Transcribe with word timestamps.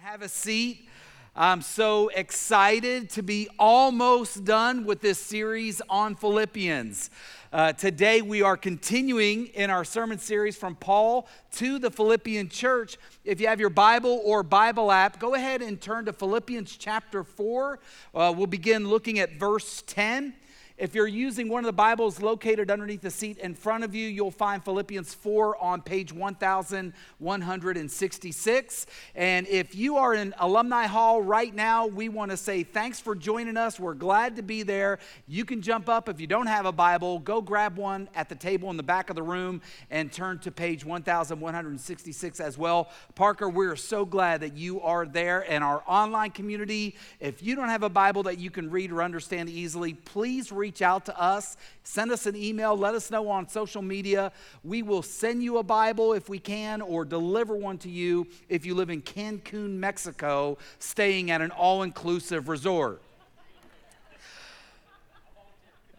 have 0.00 0.22
a 0.22 0.28
seat. 0.28 0.88
I'm 1.36 1.62
so 1.62 2.08
excited 2.08 3.10
to 3.10 3.22
be 3.22 3.48
almost 3.58 4.44
done 4.44 4.84
with 4.84 5.00
this 5.00 5.18
series 5.18 5.80
on 5.88 6.16
Philippians. 6.16 7.10
Uh, 7.52 7.72
today, 7.72 8.20
we 8.20 8.42
are 8.42 8.56
continuing 8.56 9.46
in 9.48 9.70
our 9.70 9.84
sermon 9.84 10.18
series 10.18 10.56
from 10.56 10.74
Paul 10.74 11.28
to 11.52 11.78
the 11.78 11.90
Philippian 11.90 12.48
church. 12.48 12.96
If 13.24 13.40
you 13.40 13.46
have 13.46 13.60
your 13.60 13.70
Bible 13.70 14.20
or 14.24 14.42
Bible 14.42 14.90
app, 14.90 15.20
go 15.20 15.34
ahead 15.34 15.62
and 15.62 15.80
turn 15.80 16.06
to 16.06 16.12
Philippians 16.12 16.76
chapter 16.76 17.22
4. 17.22 17.78
Uh, 18.14 18.34
we'll 18.36 18.46
begin 18.46 18.88
looking 18.88 19.20
at 19.20 19.38
verse 19.38 19.84
10. 19.86 20.34
If 20.76 20.96
you're 20.96 21.06
using 21.06 21.48
one 21.48 21.60
of 21.60 21.66
the 21.66 21.72
Bibles 21.72 22.20
located 22.20 22.68
underneath 22.68 23.02
the 23.02 23.10
seat 23.12 23.38
in 23.38 23.54
front 23.54 23.84
of 23.84 23.94
you, 23.94 24.08
you'll 24.08 24.32
find 24.32 24.60
Philippians 24.64 25.14
4 25.14 25.62
on 25.62 25.82
page 25.82 26.12
1166. 26.12 28.86
And 29.14 29.46
if 29.46 29.76
you 29.76 29.98
are 29.98 30.14
in 30.14 30.34
Alumni 30.36 30.86
Hall 30.86 31.22
right 31.22 31.54
now, 31.54 31.86
we 31.86 32.08
want 32.08 32.32
to 32.32 32.36
say 32.36 32.64
thanks 32.64 32.98
for 32.98 33.14
joining 33.14 33.56
us. 33.56 33.78
We're 33.78 33.94
glad 33.94 34.34
to 34.34 34.42
be 34.42 34.64
there. 34.64 34.98
You 35.28 35.44
can 35.44 35.62
jump 35.62 35.88
up 35.88 36.08
if 36.08 36.20
you 36.20 36.26
don't 36.26 36.48
have 36.48 36.66
a 36.66 36.72
Bible, 36.72 37.20
go 37.20 37.40
grab 37.40 37.76
one 37.76 38.08
at 38.12 38.28
the 38.28 38.34
table 38.34 38.68
in 38.70 38.76
the 38.76 38.82
back 38.82 39.10
of 39.10 39.14
the 39.14 39.22
room 39.22 39.62
and 39.92 40.10
turn 40.10 40.40
to 40.40 40.50
page 40.50 40.84
1166 40.84 42.40
as 42.40 42.58
well. 42.58 42.90
Parker, 43.14 43.48
we're 43.48 43.76
so 43.76 44.04
glad 44.04 44.40
that 44.40 44.56
you 44.56 44.80
are 44.80 45.06
there 45.06 45.48
and 45.48 45.62
our 45.62 45.84
online 45.86 46.32
community. 46.32 46.96
If 47.20 47.44
you 47.44 47.54
don't 47.54 47.68
have 47.68 47.84
a 47.84 47.88
Bible 47.88 48.24
that 48.24 48.38
you 48.38 48.50
can 48.50 48.72
read 48.72 48.90
or 48.90 49.04
understand 49.04 49.48
easily, 49.48 49.94
please 49.94 50.50
read 50.50 50.63
reach 50.64 50.80
out 50.80 51.04
to 51.04 51.20
us. 51.20 51.58
Send 51.82 52.10
us 52.10 52.24
an 52.24 52.34
email. 52.34 52.74
Let 52.74 52.94
us 52.94 53.10
know 53.10 53.28
on 53.28 53.46
social 53.50 53.82
media. 53.82 54.32
We 54.62 54.80
will 54.80 55.02
send 55.02 55.42
you 55.42 55.58
a 55.58 55.62
Bible 55.62 56.14
if 56.14 56.30
we 56.30 56.38
can 56.38 56.80
or 56.80 57.04
deliver 57.04 57.54
one 57.54 57.76
to 57.78 57.90
you 57.90 58.26
if 58.48 58.64
you 58.64 58.74
live 58.74 58.88
in 58.88 59.02
Cancun, 59.02 59.76
Mexico, 59.76 60.56
staying 60.78 61.30
at 61.30 61.42
an 61.42 61.50
all 61.50 61.82
inclusive 61.82 62.48
resort. 62.48 63.02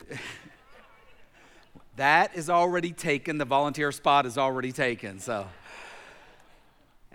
that 1.95 2.35
is 2.35 2.49
already 2.49 2.91
taken. 2.91 3.37
The 3.37 3.45
volunteer 3.45 3.91
spot 3.91 4.25
is 4.25 4.35
already 4.35 4.71
taken. 4.71 5.19
So, 5.19 5.45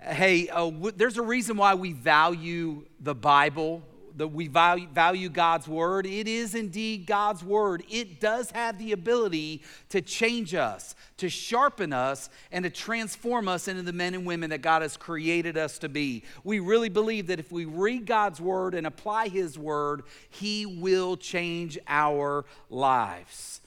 hey, 0.01 0.47
uh, 0.47 0.69
w- 0.69 0.93
there's 0.95 1.17
a 1.17 1.21
reason 1.21 1.57
why 1.57 1.73
we 1.73 1.91
value 1.91 2.85
the 3.01 3.13
Bible 3.13 3.83
that 4.17 4.27
we 4.27 4.47
value, 4.47 4.87
value 4.87 5.29
God's 5.29 5.67
word. 5.67 6.05
It 6.05 6.27
is 6.27 6.55
indeed 6.55 7.05
God's 7.05 7.43
word. 7.43 7.83
It 7.89 8.19
does 8.19 8.51
have 8.51 8.77
the 8.77 8.91
ability 8.91 9.63
to 9.89 10.01
change 10.01 10.53
us, 10.53 10.95
to 11.17 11.29
sharpen 11.29 11.93
us, 11.93 12.29
and 12.51 12.63
to 12.63 12.69
transform 12.69 13.47
us 13.47 13.67
into 13.67 13.83
the 13.83 13.93
men 13.93 14.13
and 14.13 14.25
women 14.25 14.49
that 14.49 14.61
God 14.61 14.81
has 14.81 14.97
created 14.97 15.57
us 15.57 15.77
to 15.79 15.89
be. 15.89 16.23
We 16.43 16.59
really 16.59 16.89
believe 16.89 17.27
that 17.27 17.39
if 17.39 17.51
we 17.51 17.65
read 17.65 18.05
God's 18.05 18.41
word 18.41 18.75
and 18.75 18.87
apply 18.87 19.29
his 19.29 19.57
word, 19.57 20.03
he 20.29 20.65
will 20.65 21.17
change 21.17 21.77
our 21.87 22.45
lives. 22.69 23.61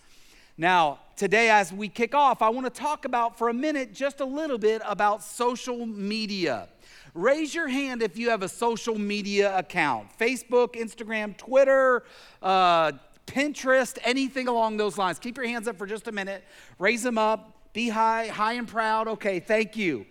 Now, 0.57 1.01
today, 1.17 1.51
as 1.51 1.73
we 1.73 1.89
kick 1.89 2.15
off, 2.15 2.43
I 2.43 2.49
want 2.49 2.67
to 2.67 2.81
talk 2.81 3.05
about 3.05 3.39
for 3.39 3.49
a 3.49 3.55
minute 3.55 3.93
just 3.93 4.21
a 4.21 4.25
little 4.25 4.59
bit 4.59 4.83
about 4.85 5.23
social 5.23 5.87
media. 5.87 6.69
Raise 7.15 7.55
your 7.55 7.69
hand 7.69 8.03
if 8.03 8.19
you 8.19 8.31
have 8.31 8.43
a 8.43 8.49
social 8.49 8.99
media 8.99 9.57
account 9.57 10.09
Facebook, 10.19 10.75
Instagram, 10.75 11.37
Twitter, 11.37 12.03
uh, 12.43 12.93
Pinterest, 13.27 13.99
anything 14.03 14.49
along 14.49 14.77
those 14.77 14.99
lines. 14.99 15.19
Keep 15.19 15.37
your 15.37 15.47
hands 15.47 15.69
up 15.69 15.79
for 15.79 15.87
just 15.87 16.09
a 16.09 16.13
minute. 16.13 16.45
Raise 16.79 17.03
them 17.03 17.19
up. 17.19 17.73
Be 17.73 17.89
high, 17.89 18.29
high 18.29 18.55
and 18.55 18.69
proud. 18.69 19.09
Okay, 19.09 19.41
thank 19.41 19.77
you. 19.77 20.07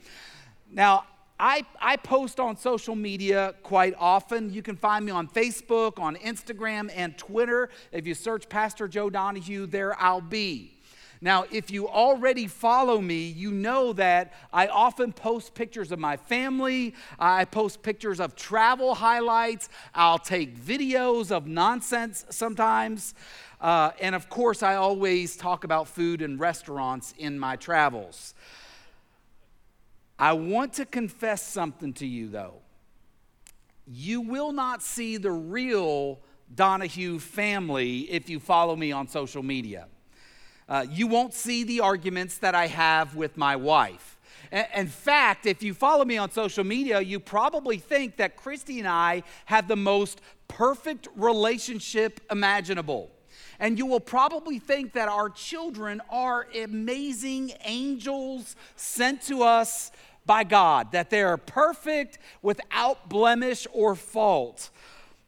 Now, 0.72 1.06
I, 1.40 1.66
I 1.82 1.98
post 1.98 2.40
on 2.40 2.58
social 2.58 2.96
media 2.96 3.56
quite 3.64 3.96
often. 3.98 4.54
You 4.54 4.62
can 4.62 4.76
find 4.76 5.06
me 5.06 5.12
on 5.12 5.28
Facebook, 5.28 6.00
on 6.00 6.16
Instagram, 6.18 6.92
and 6.96 7.18
Twitter. 7.18 7.70
If 7.92 8.08
you 8.08 8.14
search 8.14 8.48
Pastor 8.48 8.88
Joe 8.88 9.10
Donahue, 9.10 9.66
there 9.66 10.00
I'll 10.02 10.22
be. 10.22 10.80
Now, 11.24 11.46
if 11.52 11.72
you 11.72 11.88
already 11.88 12.48
follow 12.48 13.00
me, 13.00 13.28
you 13.28 13.50
know 13.50 13.94
that 13.94 14.34
I 14.52 14.68
often 14.68 15.14
post 15.14 15.54
pictures 15.54 15.94
of 15.94 15.98
my 15.98 16.18
family. 16.18 16.96
I 17.18 17.46
post 17.46 17.82
pictures 17.82 18.20
of 18.20 18.36
travel 18.36 18.94
highlights. 18.94 19.70
I'll 19.96 20.20
take 20.20 20.60
videos 20.60 21.32
of 21.32 21.48
nonsense 21.48 22.26
sometimes. 22.30 23.14
Uh, 23.62 23.92
and 24.02 24.16
of 24.16 24.30
course, 24.30 24.62
I 24.64 24.76
always 24.76 25.38
talk 25.38 25.64
about 25.64 25.88
food 25.88 26.22
and 26.22 26.38
restaurants 26.42 27.14
in 27.18 27.40
my 27.40 27.56
travels. 27.56 28.34
I 30.20 30.34
want 30.34 30.74
to 30.74 30.86
confess 30.86 31.42
something 31.42 31.94
to 31.94 32.06
you, 32.06 32.28
though. 32.28 32.56
You 33.88 34.20
will 34.20 34.52
not 34.52 34.82
see 34.82 35.16
the 35.16 35.32
real 35.32 36.20
Donahue 36.54 37.18
family 37.18 38.12
if 38.12 38.30
you 38.30 38.42
follow 38.42 38.76
me 38.76 38.92
on 38.92 39.08
social 39.08 39.42
media. 39.42 39.88
Uh, 40.74 40.88
you 40.90 41.06
won't 41.06 41.36
see 41.36 41.64
the 41.64 41.82
arguments 41.82 42.40
that 42.40 42.56
I 42.56 42.66
have 42.66 43.16
with 43.16 43.38
my 43.38 43.56
wife. 43.56 44.18
In 44.76 44.88
fact, 44.88 45.46
if 45.46 45.62
you 45.62 45.72
follow 45.72 46.04
me 46.04 46.18
on 46.18 46.32
social 46.32 46.64
media, 46.64 47.00
you 47.00 47.20
probably 47.20 47.78
think 47.78 48.18
that 48.18 48.36
Christy 48.36 48.80
and 48.80 48.88
I 48.88 49.22
have 49.46 49.68
the 49.68 49.76
most 49.76 50.20
perfect 50.48 51.10
relationship 51.16 52.22
imaginable. 52.32 53.12
And 53.60 53.78
you 53.78 53.86
will 53.86 54.00
probably 54.00 54.58
think 54.58 54.94
that 54.94 55.10
our 55.10 55.30
children 55.30 56.02
are 56.10 56.48
amazing 56.60 57.52
angels 57.66 58.56
sent 58.76 59.22
to 59.28 59.44
us 59.44 59.92
by 60.26 60.44
God, 60.44 60.92
that 60.92 61.12
they 61.12 61.22
are 61.22 61.38
perfect 61.38 62.18
without 62.42 63.10
blemish 63.10 63.68
or 63.74 63.94
fault. 63.94 64.72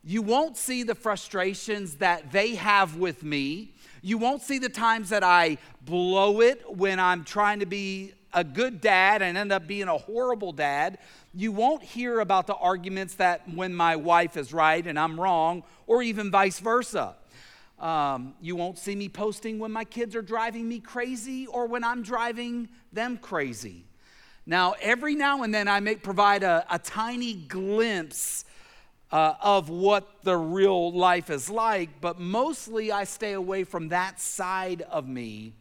You 0.03 0.23
won't 0.23 0.57
see 0.57 0.81
the 0.81 0.95
frustrations 0.95 1.97
that 1.97 2.31
they 2.31 2.55
have 2.55 2.95
with 2.95 3.23
me 3.23 3.74
you 4.05 4.19
won't 4.19 4.43
see 4.43 4.59
the 4.59 4.69
times 4.69 5.09
that 5.09 5.23
I 5.23 5.57
blow 5.81 6.39
it 6.39 6.63
when 6.77 6.99
I'm 6.99 7.23
trying 7.23 7.61
to 7.61 7.65
be 7.65 8.13
a 8.35 8.43
good 8.43 8.79
dad 8.79 9.23
and 9.23 9.35
end 9.35 9.51
up 9.51 9.65
being 9.65 9.87
a 9.87 9.97
horrible 9.97 10.51
dad. 10.51 10.99
You 11.33 11.51
won't 11.51 11.81
hear 11.81 12.19
about 12.19 12.45
the 12.45 12.53
arguments 12.53 13.15
that 13.15 13.41
when 13.51 13.73
my 13.73 13.95
wife 13.95 14.37
is 14.37 14.53
right 14.53 14.85
and 14.85 14.99
I'm 14.99 15.19
wrong, 15.19 15.63
or 15.87 16.03
even 16.03 16.29
vice 16.29 16.59
versa. 16.59 17.15
Um, 17.79 18.35
you 18.41 18.55
won't 18.55 18.77
see 18.77 18.95
me 18.95 19.09
posting 19.09 19.57
when 19.57 19.71
my 19.71 19.83
kids 19.83 20.15
are 20.15 20.21
driving 20.21 20.69
me 20.69 20.81
crazy 20.81 21.47
or 21.47 21.65
when 21.65 21.83
I'm 21.83 22.03
driving 22.03 22.69
them 22.93 23.17
crazy. 23.17 23.85
Now, 24.45 24.75
every 24.81 25.15
now 25.15 25.41
and 25.41 25.51
then 25.51 25.67
I 25.67 25.79
may 25.79 25.95
provide 25.95 26.43
a, 26.43 26.63
a 26.69 26.77
tiny 26.77 27.33
glimpse 27.33 28.45
uh, 29.11 29.35
of 29.41 29.69
what 29.69 30.23
the 30.23 30.35
real 30.35 30.91
life 30.91 31.29
is 31.29 31.49
like, 31.49 32.01
but 32.01 32.19
mostly 32.19 32.91
I 32.91 33.03
stay 33.03 33.33
away 33.33 33.63
from 33.63 33.89
that 33.89 34.19
side 34.19 34.81
of 34.83 35.07
me. 35.07 35.53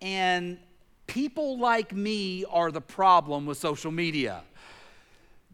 And 0.00 0.58
people 1.06 1.58
like 1.58 1.94
me 1.94 2.44
are 2.46 2.70
the 2.70 2.80
problem 2.80 3.46
with 3.46 3.58
social 3.58 3.90
media. 3.90 4.42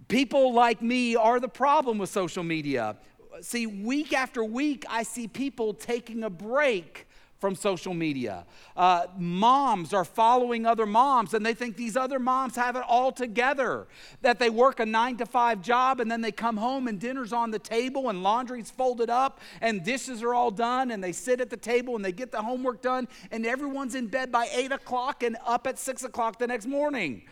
People 0.08 0.52
like 0.52 0.80
me 0.80 1.16
are 1.16 1.40
the 1.40 1.48
problem 1.48 1.98
with 1.98 2.10
social 2.10 2.44
media. 2.44 2.96
See, 3.40 3.66
week 3.66 4.12
after 4.12 4.44
week, 4.44 4.84
I 4.88 5.02
see 5.02 5.26
people 5.26 5.74
taking 5.74 6.22
a 6.22 6.30
break 6.30 7.06
from 7.38 7.54
social 7.54 7.92
media. 7.92 8.46
Uh, 8.76 9.06
moms 9.18 9.92
are 9.92 10.04
following 10.04 10.64
other 10.64 10.86
moms 10.86 11.34
and 11.34 11.44
they 11.44 11.54
think 11.54 11.76
these 11.76 11.96
other 11.96 12.18
moms 12.18 12.56
have 12.56 12.76
it 12.76 12.82
all 12.86 13.12
together. 13.12 13.86
That 14.22 14.38
they 14.38 14.50
work 14.50 14.80
a 14.80 14.86
nine 14.86 15.16
to 15.18 15.26
five 15.26 15.60
job 15.60 16.00
and 16.00 16.10
then 16.10 16.20
they 16.22 16.32
come 16.32 16.56
home 16.56 16.88
and 16.88 16.98
dinner's 16.98 17.32
on 17.32 17.50
the 17.50 17.58
table 17.58 18.08
and 18.08 18.22
laundry's 18.22 18.70
folded 18.70 19.10
up 19.10 19.40
and 19.60 19.84
dishes 19.84 20.22
are 20.22 20.34
all 20.34 20.50
done 20.50 20.90
and 20.90 21.04
they 21.04 21.12
sit 21.12 21.40
at 21.40 21.50
the 21.50 21.56
table 21.56 21.94
and 21.96 22.04
they 22.04 22.12
get 22.12 22.32
the 22.32 22.40
homework 22.40 22.80
done 22.80 23.06
and 23.30 23.44
everyone's 23.44 23.94
in 23.94 24.06
bed 24.06 24.32
by 24.32 24.48
eight 24.52 24.72
o'clock 24.72 25.22
and 25.22 25.36
up 25.44 25.66
at 25.66 25.78
six 25.78 26.04
o'clock 26.04 26.38
the 26.38 26.46
next 26.46 26.66
morning. 26.66 27.22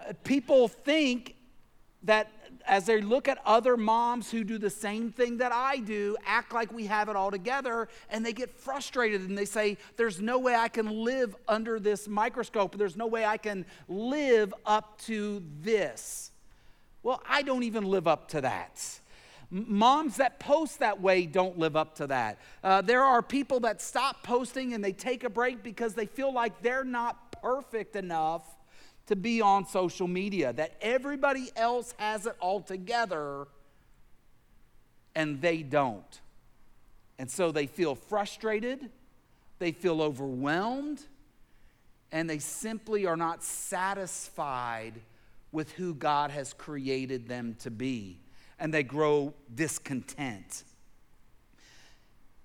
Uh, 0.00 0.12
people 0.24 0.68
think 0.68 1.36
that 2.02 2.30
as 2.68 2.84
they 2.84 3.00
look 3.00 3.26
at 3.26 3.38
other 3.44 3.76
moms 3.76 4.30
who 4.30 4.44
do 4.44 4.58
the 4.58 4.70
same 4.70 5.10
thing 5.10 5.38
that 5.38 5.52
I 5.52 5.78
do, 5.78 6.16
act 6.24 6.52
like 6.52 6.72
we 6.72 6.86
have 6.86 7.08
it 7.08 7.16
all 7.16 7.30
together, 7.30 7.88
and 8.10 8.24
they 8.24 8.34
get 8.34 8.50
frustrated 8.60 9.22
and 9.22 9.36
they 9.36 9.46
say, 9.46 9.78
There's 9.96 10.20
no 10.20 10.38
way 10.38 10.54
I 10.54 10.68
can 10.68 11.04
live 11.04 11.34
under 11.48 11.80
this 11.80 12.06
microscope. 12.06 12.76
There's 12.76 12.96
no 12.96 13.06
way 13.06 13.24
I 13.24 13.38
can 13.38 13.64
live 13.88 14.52
up 14.66 15.00
to 15.02 15.42
this. 15.60 16.30
Well, 17.02 17.22
I 17.28 17.42
don't 17.42 17.62
even 17.62 17.84
live 17.84 18.06
up 18.06 18.28
to 18.28 18.42
that. 18.42 19.00
Moms 19.50 20.18
that 20.18 20.38
post 20.38 20.80
that 20.80 21.00
way 21.00 21.24
don't 21.24 21.58
live 21.58 21.74
up 21.74 21.94
to 21.96 22.06
that. 22.08 22.38
Uh, 22.62 22.82
there 22.82 23.02
are 23.02 23.22
people 23.22 23.60
that 23.60 23.80
stop 23.80 24.22
posting 24.22 24.74
and 24.74 24.84
they 24.84 24.92
take 24.92 25.24
a 25.24 25.30
break 25.30 25.62
because 25.62 25.94
they 25.94 26.04
feel 26.04 26.34
like 26.34 26.60
they're 26.60 26.84
not 26.84 27.32
perfect 27.40 27.96
enough 27.96 28.57
to 29.08 29.16
be 29.16 29.40
on 29.40 29.66
social 29.66 30.06
media, 30.06 30.52
that 30.52 30.76
everybody 30.80 31.50
else 31.56 31.94
has 31.98 32.26
it 32.26 32.36
all 32.40 32.60
together 32.60 33.46
and 35.14 35.40
they 35.40 35.62
don't. 35.62 36.20
And 37.18 37.30
so 37.30 37.50
they 37.50 37.66
feel 37.66 37.94
frustrated, 37.94 38.90
they 39.58 39.72
feel 39.72 40.00
overwhelmed, 40.00 41.02
and 42.12 42.28
they 42.30 42.38
simply 42.38 43.06
are 43.06 43.16
not 43.16 43.42
satisfied 43.42 44.94
with 45.52 45.72
who 45.72 45.94
God 45.94 46.30
has 46.30 46.52
created 46.52 47.28
them 47.28 47.56
to 47.60 47.70
be, 47.70 48.20
and 48.58 48.72
they 48.72 48.82
grow 48.82 49.34
discontent. 49.54 50.64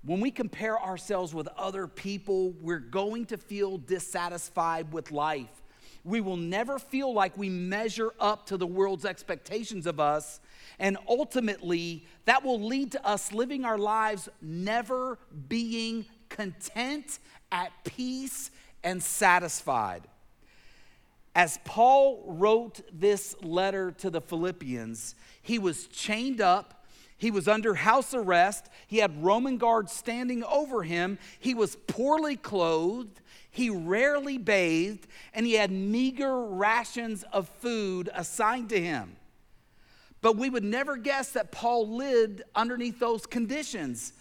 When 0.05 0.19
we 0.19 0.31
compare 0.31 0.81
ourselves 0.81 1.33
with 1.33 1.47
other 1.57 1.87
people, 1.87 2.53
we're 2.61 2.79
going 2.79 3.25
to 3.27 3.37
feel 3.37 3.77
dissatisfied 3.77 4.91
with 4.91 5.11
life. 5.11 5.62
We 6.03 6.19
will 6.19 6.37
never 6.37 6.79
feel 6.79 7.13
like 7.13 7.37
we 7.37 7.49
measure 7.49 8.11
up 8.19 8.45
to 8.47 8.57
the 8.57 8.67
world's 8.67 9.05
expectations 9.05 9.87
of 9.87 9.99
us. 9.99 10.41
And 10.79 10.97
ultimately, 11.07 12.05
that 12.25 12.43
will 12.43 12.61
lead 12.61 12.91
to 12.93 13.07
us 13.07 13.31
living 13.31 13.63
our 13.63 13.77
lives 13.77 14.27
never 14.41 15.17
being 15.47 16.05
content, 16.29 17.19
at 17.51 17.71
peace, 17.83 18.51
and 18.83 19.01
satisfied. 19.01 20.03
As 21.35 21.59
Paul 21.63 22.23
wrote 22.27 22.81
this 22.91 23.35
letter 23.41 23.91
to 23.91 24.09
the 24.09 24.21
Philippians, 24.21 25.15
he 25.41 25.57
was 25.57 25.87
chained 25.87 26.41
up. 26.41 26.82
He 27.23 27.31
was 27.31 27.47
under 27.47 27.73
house 27.73 28.13
arrest. 28.13 28.67
He 28.85 28.97
had 28.97 29.23
Roman 29.23 29.57
guards 29.57 29.93
standing 29.93 30.43
over 30.43 30.83
him. 30.83 31.17
He 31.39 31.53
was 31.53 31.77
poorly 31.87 32.35
clothed. 32.35 33.21
He 33.49 33.69
rarely 33.69 34.37
bathed. 34.37 35.07
And 35.33 35.45
he 35.45 35.53
had 35.53 35.71
meager 35.71 36.43
rations 36.43 37.23
of 37.31 37.47
food 37.47 38.09
assigned 38.13 38.67
to 38.71 38.81
him. 38.81 39.15
But 40.19 40.35
we 40.35 40.49
would 40.49 40.65
never 40.65 40.97
guess 40.97 41.31
that 41.31 41.53
Paul 41.53 41.95
lived 41.95 42.41
underneath 42.55 42.99
those 42.99 43.25
conditions. 43.25 44.11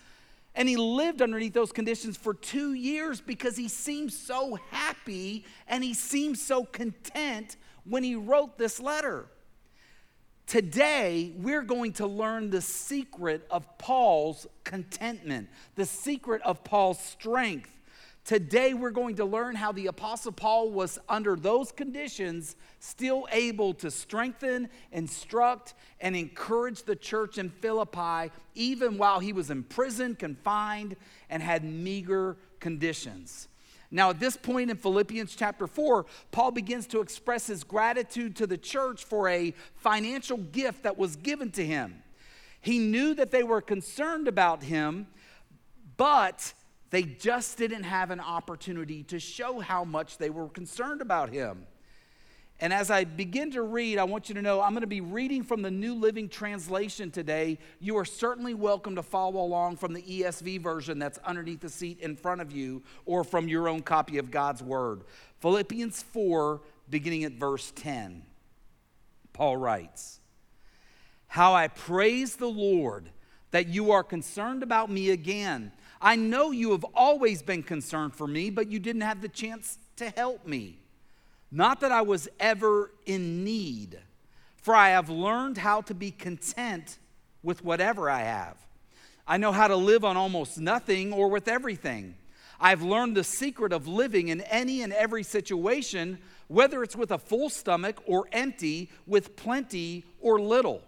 And 0.54 0.68
he 0.68 0.76
lived 0.76 1.22
underneath 1.22 1.54
those 1.54 1.72
conditions 1.72 2.16
for 2.16 2.34
two 2.34 2.74
years 2.74 3.20
because 3.20 3.56
he 3.56 3.66
seemed 3.66 4.12
so 4.12 4.60
happy 4.70 5.44
and 5.66 5.82
he 5.82 5.92
seemed 5.92 6.38
so 6.38 6.64
content 6.64 7.56
when 7.82 8.04
he 8.04 8.14
wrote 8.14 8.58
this 8.58 8.78
letter. 8.78 9.26
Today, 10.52 11.32
we're 11.38 11.62
going 11.62 11.94
to 11.94 12.06
learn 12.06 12.50
the 12.50 12.60
secret 12.60 13.46
of 13.50 13.78
Paul's 13.78 14.46
contentment, 14.64 15.48
the 15.76 15.86
secret 15.86 16.42
of 16.42 16.62
Paul's 16.62 17.00
strength. 17.00 17.70
Today, 18.26 18.74
we're 18.74 18.90
going 18.90 19.16
to 19.16 19.24
learn 19.24 19.56
how 19.56 19.72
the 19.72 19.86
Apostle 19.86 20.30
Paul 20.30 20.70
was, 20.70 20.98
under 21.08 21.36
those 21.36 21.72
conditions, 21.72 22.56
still 22.80 23.26
able 23.32 23.72
to 23.72 23.90
strengthen, 23.90 24.68
instruct, 24.90 25.72
and 26.02 26.14
encourage 26.14 26.82
the 26.82 26.96
church 26.96 27.38
in 27.38 27.48
Philippi, 27.48 28.30
even 28.54 28.98
while 28.98 29.20
he 29.20 29.32
was 29.32 29.50
imprisoned, 29.50 30.18
confined, 30.18 30.96
and 31.30 31.42
had 31.42 31.64
meager 31.64 32.36
conditions. 32.60 33.48
Now, 33.94 34.08
at 34.08 34.18
this 34.18 34.38
point 34.38 34.70
in 34.70 34.78
Philippians 34.78 35.36
chapter 35.36 35.66
4, 35.66 36.06
Paul 36.30 36.50
begins 36.50 36.86
to 36.88 37.02
express 37.02 37.46
his 37.46 37.62
gratitude 37.62 38.34
to 38.36 38.46
the 38.46 38.56
church 38.56 39.04
for 39.04 39.28
a 39.28 39.52
financial 39.76 40.38
gift 40.38 40.84
that 40.84 40.96
was 40.96 41.14
given 41.16 41.50
to 41.52 41.64
him. 41.64 42.02
He 42.62 42.78
knew 42.78 43.12
that 43.14 43.30
they 43.30 43.42
were 43.42 43.60
concerned 43.60 44.28
about 44.28 44.62
him, 44.62 45.08
but 45.98 46.54
they 46.88 47.02
just 47.02 47.58
didn't 47.58 47.82
have 47.82 48.10
an 48.10 48.20
opportunity 48.20 49.02
to 49.04 49.20
show 49.20 49.60
how 49.60 49.84
much 49.84 50.16
they 50.16 50.30
were 50.30 50.48
concerned 50.48 51.02
about 51.02 51.28
him. 51.28 51.66
And 52.62 52.72
as 52.72 52.92
I 52.92 53.02
begin 53.02 53.50
to 53.50 53.62
read, 53.62 53.98
I 53.98 54.04
want 54.04 54.28
you 54.28 54.36
to 54.36 54.40
know 54.40 54.60
I'm 54.60 54.70
going 54.70 54.82
to 54.82 54.86
be 54.86 55.00
reading 55.00 55.42
from 55.42 55.62
the 55.62 55.70
New 55.70 55.96
Living 55.96 56.28
Translation 56.28 57.10
today. 57.10 57.58
You 57.80 57.96
are 57.98 58.04
certainly 58.04 58.54
welcome 58.54 58.94
to 58.94 59.02
follow 59.02 59.40
along 59.40 59.78
from 59.78 59.92
the 59.92 60.00
ESV 60.00 60.60
version 60.60 61.00
that's 61.00 61.18
underneath 61.24 61.58
the 61.58 61.68
seat 61.68 61.98
in 61.98 62.14
front 62.14 62.40
of 62.40 62.52
you 62.52 62.84
or 63.04 63.24
from 63.24 63.48
your 63.48 63.66
own 63.66 63.82
copy 63.82 64.18
of 64.18 64.30
God's 64.30 64.62
Word. 64.62 65.02
Philippians 65.40 66.04
4, 66.04 66.60
beginning 66.88 67.24
at 67.24 67.32
verse 67.32 67.72
10. 67.74 68.22
Paul 69.32 69.56
writes, 69.56 70.20
How 71.26 71.54
I 71.54 71.66
praise 71.66 72.36
the 72.36 72.46
Lord 72.46 73.10
that 73.50 73.66
you 73.66 73.90
are 73.90 74.04
concerned 74.04 74.62
about 74.62 74.88
me 74.88 75.10
again. 75.10 75.72
I 76.00 76.14
know 76.14 76.52
you 76.52 76.70
have 76.70 76.86
always 76.94 77.42
been 77.42 77.64
concerned 77.64 78.14
for 78.14 78.28
me, 78.28 78.50
but 78.50 78.70
you 78.70 78.78
didn't 78.78 79.02
have 79.02 79.20
the 79.20 79.28
chance 79.28 79.78
to 79.96 80.10
help 80.10 80.46
me. 80.46 80.81
Not 81.54 81.80
that 81.80 81.92
I 81.92 82.00
was 82.00 82.30
ever 82.40 82.90
in 83.04 83.44
need, 83.44 83.98
for 84.56 84.74
I 84.74 84.88
have 84.88 85.10
learned 85.10 85.58
how 85.58 85.82
to 85.82 85.94
be 85.94 86.10
content 86.10 86.98
with 87.42 87.62
whatever 87.62 88.08
I 88.08 88.22
have. 88.22 88.56
I 89.26 89.36
know 89.36 89.52
how 89.52 89.68
to 89.68 89.76
live 89.76 90.02
on 90.02 90.16
almost 90.16 90.58
nothing 90.58 91.12
or 91.12 91.28
with 91.28 91.48
everything. 91.48 92.16
I've 92.58 92.82
learned 92.82 93.16
the 93.16 93.24
secret 93.24 93.72
of 93.72 93.86
living 93.86 94.28
in 94.28 94.40
any 94.42 94.82
and 94.82 94.94
every 94.94 95.22
situation, 95.22 96.18
whether 96.48 96.82
it's 96.82 96.96
with 96.96 97.10
a 97.10 97.18
full 97.18 97.50
stomach 97.50 98.02
or 98.06 98.26
empty, 98.32 98.90
with 99.06 99.36
plenty 99.36 100.04
or 100.20 100.40
little. 100.40 100.82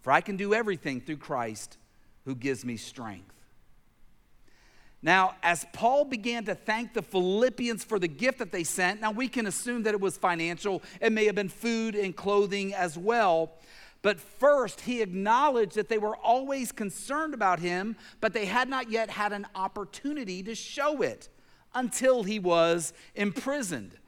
For 0.00 0.12
I 0.12 0.22
can 0.22 0.36
do 0.36 0.54
everything 0.54 1.00
through 1.00 1.18
Christ 1.18 1.76
who 2.24 2.34
gives 2.34 2.64
me 2.64 2.76
strength. 2.76 3.37
Now, 5.00 5.36
as 5.42 5.64
Paul 5.72 6.04
began 6.04 6.44
to 6.46 6.54
thank 6.54 6.92
the 6.92 7.02
Philippians 7.02 7.84
for 7.84 7.98
the 7.98 8.08
gift 8.08 8.38
that 8.38 8.50
they 8.50 8.64
sent, 8.64 9.00
now 9.00 9.12
we 9.12 9.28
can 9.28 9.46
assume 9.46 9.84
that 9.84 9.94
it 9.94 10.00
was 10.00 10.16
financial, 10.16 10.82
it 11.00 11.12
may 11.12 11.26
have 11.26 11.36
been 11.36 11.48
food 11.48 11.94
and 11.94 12.16
clothing 12.16 12.74
as 12.74 12.98
well. 12.98 13.52
But 14.02 14.20
first, 14.20 14.82
he 14.82 15.02
acknowledged 15.02 15.74
that 15.76 15.88
they 15.88 15.98
were 15.98 16.16
always 16.16 16.72
concerned 16.72 17.34
about 17.34 17.58
him, 17.60 17.96
but 18.20 18.32
they 18.32 18.46
had 18.46 18.68
not 18.68 18.90
yet 18.90 19.10
had 19.10 19.32
an 19.32 19.46
opportunity 19.54 20.42
to 20.44 20.54
show 20.54 21.02
it 21.02 21.28
until 21.74 22.22
he 22.22 22.38
was 22.38 22.92
imprisoned. 23.14 23.98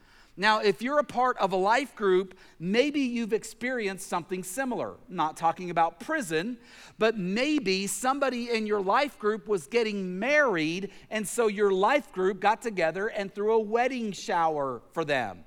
Now, 0.41 0.61
if 0.61 0.81
you're 0.81 1.01
a 1.01 1.05
part 1.05 1.37
of 1.37 1.53
a 1.53 1.57
life 1.57 1.95
group, 1.95 2.35
maybe 2.59 3.01
you've 3.01 3.35
experienced 3.35 4.09
something 4.09 4.43
similar. 4.43 4.95
not 5.07 5.37
talking 5.37 5.69
about 5.69 6.01
prison, 6.01 6.57
but 6.99 7.19
maybe 7.19 7.87
somebody 7.87 8.49
in 8.49 8.67
your 8.67 8.81
life 8.81 9.19
group 9.19 9.47
was 9.47 9.67
getting 9.67 10.19
married, 10.19 10.93
and 11.11 11.29
so 11.29 11.49
your 11.49 11.71
life 11.71 12.11
group 12.13 12.41
got 12.41 12.63
together 12.63 13.09
and 13.09 13.35
threw 13.35 13.53
a 13.53 13.61
wedding 13.61 14.13
shower 14.13 14.81
for 14.93 15.05
them. 15.05 15.45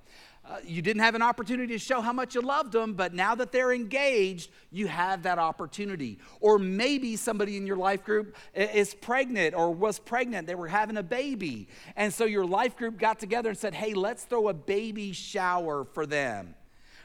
Uh, 0.53 0.57
you 0.67 0.83
didn't 0.83 1.01
have 1.01 1.15
an 1.15 1.21
opportunity 1.23 1.73
to 1.73 1.79
show 1.79 2.00
how 2.00 2.13
much 2.13 2.35
you 2.35 2.41
loved 2.41 2.71
them, 2.71 2.94
but 2.94 3.11
now 3.11 3.33
that 3.33 3.51
they're 3.51 3.73
engaged, 3.73 4.51
you 4.71 4.85
have 4.85 5.23
that 5.23 5.39
opportunity. 5.39 6.19
Or 6.41 6.59
maybe 6.59 7.15
somebody 7.15 7.57
in 7.57 7.65
your 7.65 7.77
life 7.77 8.03
group 8.03 8.35
is 8.53 8.94
pregnant 8.94 9.55
or 9.55 9.71
was 9.71 9.97
pregnant, 9.97 10.45
they 10.45 10.53
were 10.53 10.67
having 10.67 10.97
a 10.97 11.03
baby. 11.03 11.69
And 11.95 12.13
so 12.13 12.25
your 12.25 12.45
life 12.45 12.77
group 12.77 13.00
got 13.00 13.19
together 13.19 13.50
and 13.50 13.57
said, 13.57 13.73
hey, 13.73 13.95
let's 13.95 14.25
throw 14.25 14.50
a 14.50 14.53
baby 14.53 15.11
shower 15.11 15.85
for 15.85 16.05
them. 16.05 16.53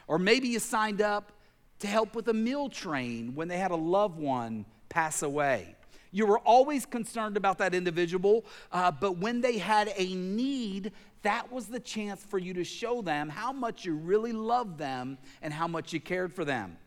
Or 0.07 0.19
maybe 0.19 0.49
you 0.49 0.59
signed 0.59 1.01
up 1.01 1.31
to 1.79 1.87
help 1.87 2.13
with 2.13 2.27
a 2.27 2.33
meal 2.33 2.69
train 2.69 3.33
when 3.33 3.47
they 3.47 3.57
had 3.57 3.71
a 3.71 3.75
loved 3.75 4.19
one 4.19 4.63
pass 4.89 5.23
away. 5.23 5.75
You 6.11 6.25
were 6.25 6.39
always 6.39 6.85
concerned 6.85 7.37
about 7.37 7.59
that 7.59 7.75
individual, 7.75 8.43
uh, 8.71 8.91
but 8.91 9.17
when 9.17 9.41
they 9.41 9.59
had 9.59 9.93
a 9.95 10.15
need, 10.15 10.91
that 11.21 11.51
was 11.51 11.67
the 11.67 11.79
chance 11.79 12.23
for 12.23 12.37
you 12.37 12.53
to 12.53 12.63
show 12.63 13.01
them 13.01 13.29
how 13.29 13.51
much 13.51 13.85
you 13.85 13.95
really 13.95 14.31
loved 14.31 14.77
them 14.77 15.17
and 15.41 15.53
how 15.53 15.67
much 15.67 15.91
you 15.91 15.99
cared 15.99 16.33
for 16.33 16.45
them. 16.45 16.77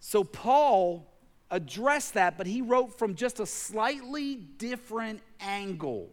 So 0.00 0.24
Paul 0.24 1.06
addressed 1.50 2.14
that, 2.14 2.36
but 2.38 2.46
he 2.46 2.62
wrote 2.62 2.98
from 2.98 3.14
just 3.14 3.40
a 3.40 3.46
slightly 3.46 4.36
different 4.36 5.20
angle. 5.40 6.10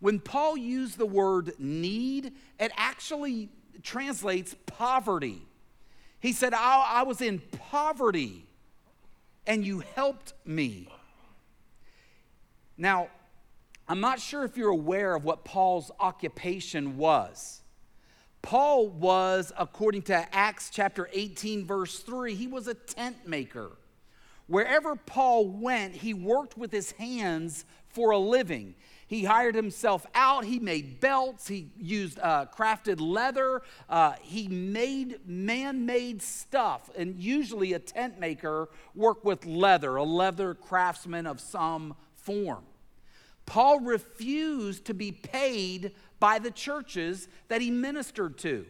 When 0.00 0.18
Paul 0.18 0.56
used 0.56 0.98
the 0.98 1.06
word 1.06 1.52
need, 1.58 2.32
it 2.58 2.72
actually 2.76 3.50
translates 3.82 4.54
poverty. 4.66 5.42
He 6.20 6.32
said, 6.32 6.54
I, 6.54 6.86
I 6.88 7.02
was 7.02 7.20
in 7.20 7.40
poverty 7.70 8.46
and 9.46 9.64
you 9.64 9.80
helped 9.94 10.32
me. 10.44 10.88
Now, 12.76 13.08
I'm 13.86 14.00
not 14.00 14.18
sure 14.18 14.44
if 14.44 14.56
you're 14.56 14.70
aware 14.70 15.14
of 15.14 15.24
what 15.24 15.44
Paul's 15.44 15.90
occupation 16.00 16.96
was. 16.96 17.62
Paul 18.40 18.88
was, 18.88 19.52
according 19.58 20.02
to 20.02 20.34
Acts 20.34 20.70
chapter 20.70 21.08
18, 21.12 21.66
verse 21.66 21.98
3, 22.00 22.34
he 22.34 22.46
was 22.46 22.66
a 22.66 22.74
tent 22.74 23.26
maker. 23.26 23.72
Wherever 24.46 24.96
Paul 24.96 25.48
went, 25.48 25.94
he 25.94 26.14
worked 26.14 26.56
with 26.56 26.70
his 26.70 26.92
hands 26.92 27.64
for 27.88 28.10
a 28.10 28.18
living. 28.18 28.74
He 29.06 29.24
hired 29.24 29.54
himself 29.54 30.06
out. 30.14 30.44
He 30.44 30.58
made 30.58 31.00
belts. 31.00 31.48
He 31.48 31.70
used 31.78 32.18
uh, 32.18 32.46
crafted 32.54 33.00
leather. 33.00 33.62
Uh, 33.88 34.14
he 34.20 34.48
made 34.48 35.26
man 35.26 35.86
made 35.86 36.20
stuff. 36.20 36.90
And 36.96 37.18
usually, 37.18 37.74
a 37.74 37.78
tent 37.78 38.18
maker 38.18 38.68
worked 38.94 39.24
with 39.24 39.46
leather, 39.46 39.96
a 39.96 40.04
leather 40.04 40.54
craftsman 40.54 41.26
of 41.26 41.40
some 41.40 41.94
form. 42.14 42.64
Paul 43.46 43.80
refused 43.80 44.86
to 44.86 44.94
be 44.94 45.12
paid 45.12 45.92
by 46.18 46.38
the 46.38 46.50
churches 46.50 47.28
that 47.48 47.60
he 47.60 47.70
ministered 47.70 48.38
to. 48.38 48.66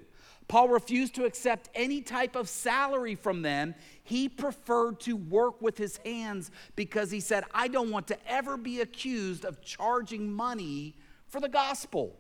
Paul 0.47 0.69
refused 0.69 1.15
to 1.15 1.25
accept 1.25 1.71
any 1.75 2.03
type 2.03 2.37
of 2.37 2.49
salary 2.49 3.15
from 3.15 3.43
them. 3.43 3.75
He 4.03 4.29
preferred 4.29 5.01
to 5.01 5.17
work 5.17 5.63
with 5.63 5.79
his 5.79 5.99
hands 6.05 6.51
because 6.77 7.11
he 7.11 7.21
said, 7.21 7.45
I 7.55 7.69
don't 7.69 7.91
want 7.91 8.09
to 8.09 8.19
ever 8.31 8.57
be 8.57 8.81
accused 8.81 9.45
of 9.45 9.63
charging 9.63 10.31
money 10.33 10.97
for 11.29 11.41
the 11.41 11.49
gospel. 11.49 12.19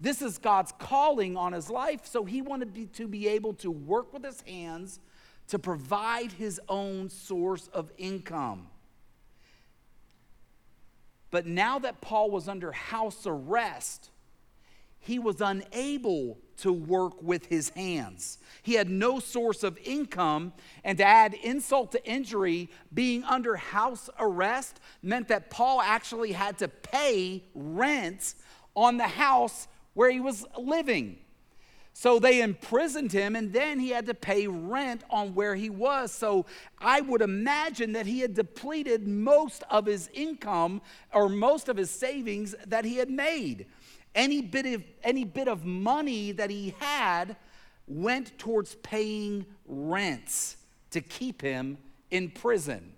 This 0.00 0.22
is 0.22 0.38
God's 0.38 0.72
calling 0.78 1.36
on 1.36 1.52
his 1.52 1.70
life, 1.70 2.06
so 2.06 2.24
he 2.24 2.42
wanted 2.42 2.92
to 2.94 3.06
be 3.06 3.28
able 3.28 3.52
to 3.54 3.70
work 3.70 4.12
with 4.12 4.24
his 4.24 4.40
hands 4.42 4.98
to 5.48 5.58
provide 5.58 6.32
his 6.32 6.60
own 6.68 7.10
source 7.10 7.68
of 7.68 7.92
income. 7.98 8.68
But 11.30 11.46
now 11.46 11.78
that 11.78 12.00
Paul 12.00 12.30
was 12.30 12.48
under 12.48 12.72
house 12.72 13.22
arrest, 13.26 14.10
he 14.98 15.18
was 15.18 15.40
unable 15.40 16.38
to 16.58 16.72
work 16.72 17.22
with 17.22 17.46
his 17.46 17.70
hands. 17.70 18.38
He 18.62 18.74
had 18.74 18.90
no 18.90 19.18
source 19.18 19.62
of 19.62 19.78
income, 19.84 20.52
and 20.84 20.98
to 20.98 21.04
add 21.04 21.34
insult 21.34 21.92
to 21.92 22.04
injury, 22.04 22.68
being 22.92 23.24
under 23.24 23.56
house 23.56 24.10
arrest 24.18 24.80
meant 25.02 25.28
that 25.28 25.50
Paul 25.50 25.80
actually 25.80 26.32
had 26.32 26.58
to 26.58 26.68
pay 26.68 27.44
rent 27.54 28.34
on 28.76 28.98
the 28.98 29.08
house 29.08 29.68
where 29.94 30.10
he 30.10 30.20
was 30.20 30.44
living. 30.58 31.18
So 31.92 32.18
they 32.18 32.40
imprisoned 32.40 33.12
him, 33.12 33.36
and 33.36 33.52
then 33.52 33.78
he 33.78 33.90
had 33.90 34.06
to 34.06 34.14
pay 34.14 34.46
rent 34.46 35.02
on 35.10 35.34
where 35.34 35.54
he 35.54 35.68
was. 35.68 36.12
So 36.12 36.46
I 36.78 37.00
would 37.00 37.20
imagine 37.20 37.92
that 37.92 38.06
he 38.06 38.20
had 38.20 38.34
depleted 38.34 39.06
most 39.06 39.64
of 39.70 39.86
his 39.86 40.08
income 40.14 40.80
or 41.12 41.28
most 41.28 41.68
of 41.68 41.76
his 41.76 41.90
savings 41.90 42.54
that 42.66 42.84
he 42.84 42.96
had 42.96 43.10
made. 43.10 43.66
Any 44.14 44.40
bit 44.40 44.66
of, 44.66 44.82
any 45.02 45.24
bit 45.24 45.46
of 45.46 45.64
money 45.64 46.32
that 46.32 46.48
he 46.48 46.74
had 46.78 47.36
went 47.86 48.38
towards 48.38 48.76
paying 48.76 49.44
rents 49.66 50.56
to 50.90 51.00
keep 51.00 51.42
him 51.42 51.76
in 52.10 52.30
prison. 52.30 52.92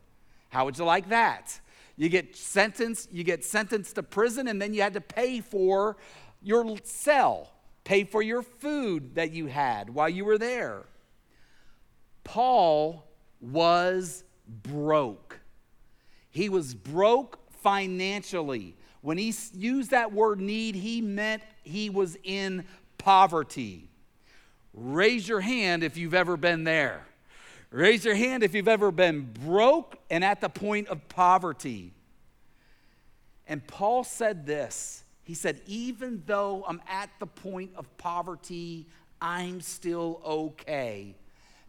How 0.51 0.65
would 0.67 0.79
you 0.79 0.85
like 0.85 1.09
that? 1.09 1.59
You 1.97 2.09
get 2.09 2.37
sentenced, 2.37 3.13
you 3.13 3.25
get 3.25 3.45
sentenced 3.45 3.95
to 3.97 4.03
prison, 4.03 4.49
and 4.49 4.61
then 4.61 4.75
you 4.75 4.83
had 4.83 4.95
to 4.95 5.01
pay 5.01 5.41
for 5.41 5.97
your 6.43 6.77
cell, 6.85 7.51
pay 7.85 8.05
for 8.05 8.23
your 8.23 8.43
food 8.43 9.15
that 9.17 9.33
you 9.33 9.47
had 9.47 9.91
while 9.91 10.09
you 10.09 10.25
were 10.25 10.39
there. 10.39 10.85
Paul 12.25 13.05
was 13.41 14.25
broke. 14.47 15.41
He 16.31 16.49
was 16.49 16.75
broke 16.75 17.39
financially. 17.63 18.77
When 19.01 19.19
he 19.19 19.35
used 19.55 19.91
that 19.91 20.13
word 20.13 20.41
need, 20.41 20.75
he 20.75 21.01
meant 21.01 21.43
he 21.65 21.91
was 21.91 22.17
in 22.23 22.65
poverty. 22.99 23.89
Raise 24.73 25.29
your 25.29 25.41
hand 25.41 25.83
if 25.83 25.97
you've 25.97 26.15
ever 26.15 26.37
been 26.37 26.65
there. 26.65 27.05
Raise 27.71 28.05
your 28.05 28.15
hand 28.15 28.43
if 28.43 28.55
you've 28.55 28.69
ever 28.69 28.91
been 28.91 29.33
broke 29.45 29.97
and 30.11 30.23
at 30.23 30.41
the 30.41 30.49
point 30.49 30.89
of 30.89 31.09
poverty. 31.09 31.93
And 33.47 33.67
Paul 33.67 34.05
said 34.05 34.47
this 34.47 35.05
He 35.25 35.35
said, 35.35 35.61
Even 35.67 36.23
though 36.27 36.65
I'm 36.67 36.83
at 36.89 37.11
the 37.19 37.27
point 37.27 37.71
of 37.77 37.97
poverty, 37.97 38.87
I'm 39.21 39.61
still 39.61 40.21
okay 40.25 41.15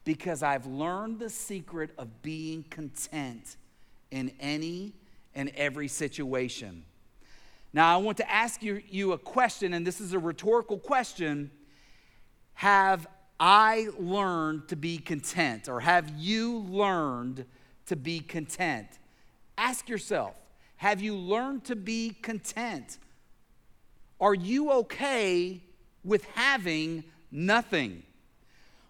because 0.05 0.43
I've 0.43 0.65
learned 0.65 1.19
the 1.19 1.29
secret 1.29 1.91
of 1.97 2.21
being 2.21 2.63
content 2.69 3.57
in 4.11 4.31
any 4.39 4.93
and 5.35 5.49
every 5.55 5.87
situation. 5.87 6.83
Now, 7.73 7.93
I 7.93 7.97
want 7.97 8.17
to 8.17 8.31
ask 8.31 8.61
you, 8.61 8.81
you 8.89 9.13
a 9.13 9.17
question, 9.17 9.73
and 9.73 9.85
this 9.85 9.99
is 9.99 10.13
a 10.13 10.19
rhetorical 10.19 10.77
question. 10.77 11.49
Have 12.55 13.07
I 13.39 13.87
learned 13.97 14.67
to 14.67 14.75
be 14.75 14.97
content, 14.97 15.67
or 15.67 15.79
have 15.79 16.09
you 16.17 16.59
learned 16.59 17.45
to 17.87 17.95
be 17.95 18.19
content? 18.19 18.87
Ask 19.57 19.89
yourself 19.89 20.35
have 20.77 21.01
you 21.01 21.15
learned 21.15 21.63
to 21.65 21.77
be 21.77 22.09
content? 22.21 22.97
Are 24.23 24.33
you 24.33 24.71
okay 24.71 25.61
with 26.03 26.23
having 26.33 27.03
nothing? 27.31 28.01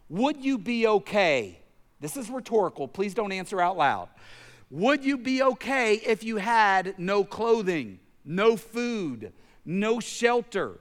Would 0.08 0.46
you 0.46 0.58
be 0.58 0.88
okay? 0.88 1.60
This 2.00 2.16
is 2.16 2.30
rhetorical. 2.30 2.88
Please 2.88 3.14
don't 3.14 3.32
answer 3.32 3.60
out 3.60 3.76
loud. 3.76 4.08
Would 4.70 5.04
you 5.04 5.18
be 5.18 5.44
okay 5.44 5.96
if 5.96 6.24
you 6.24 6.38
had 6.38 6.98
no 6.98 7.24
clothing? 7.24 8.00
no 8.26 8.58
food, 8.58 9.34
no 9.66 10.00
shelter. 10.00 10.80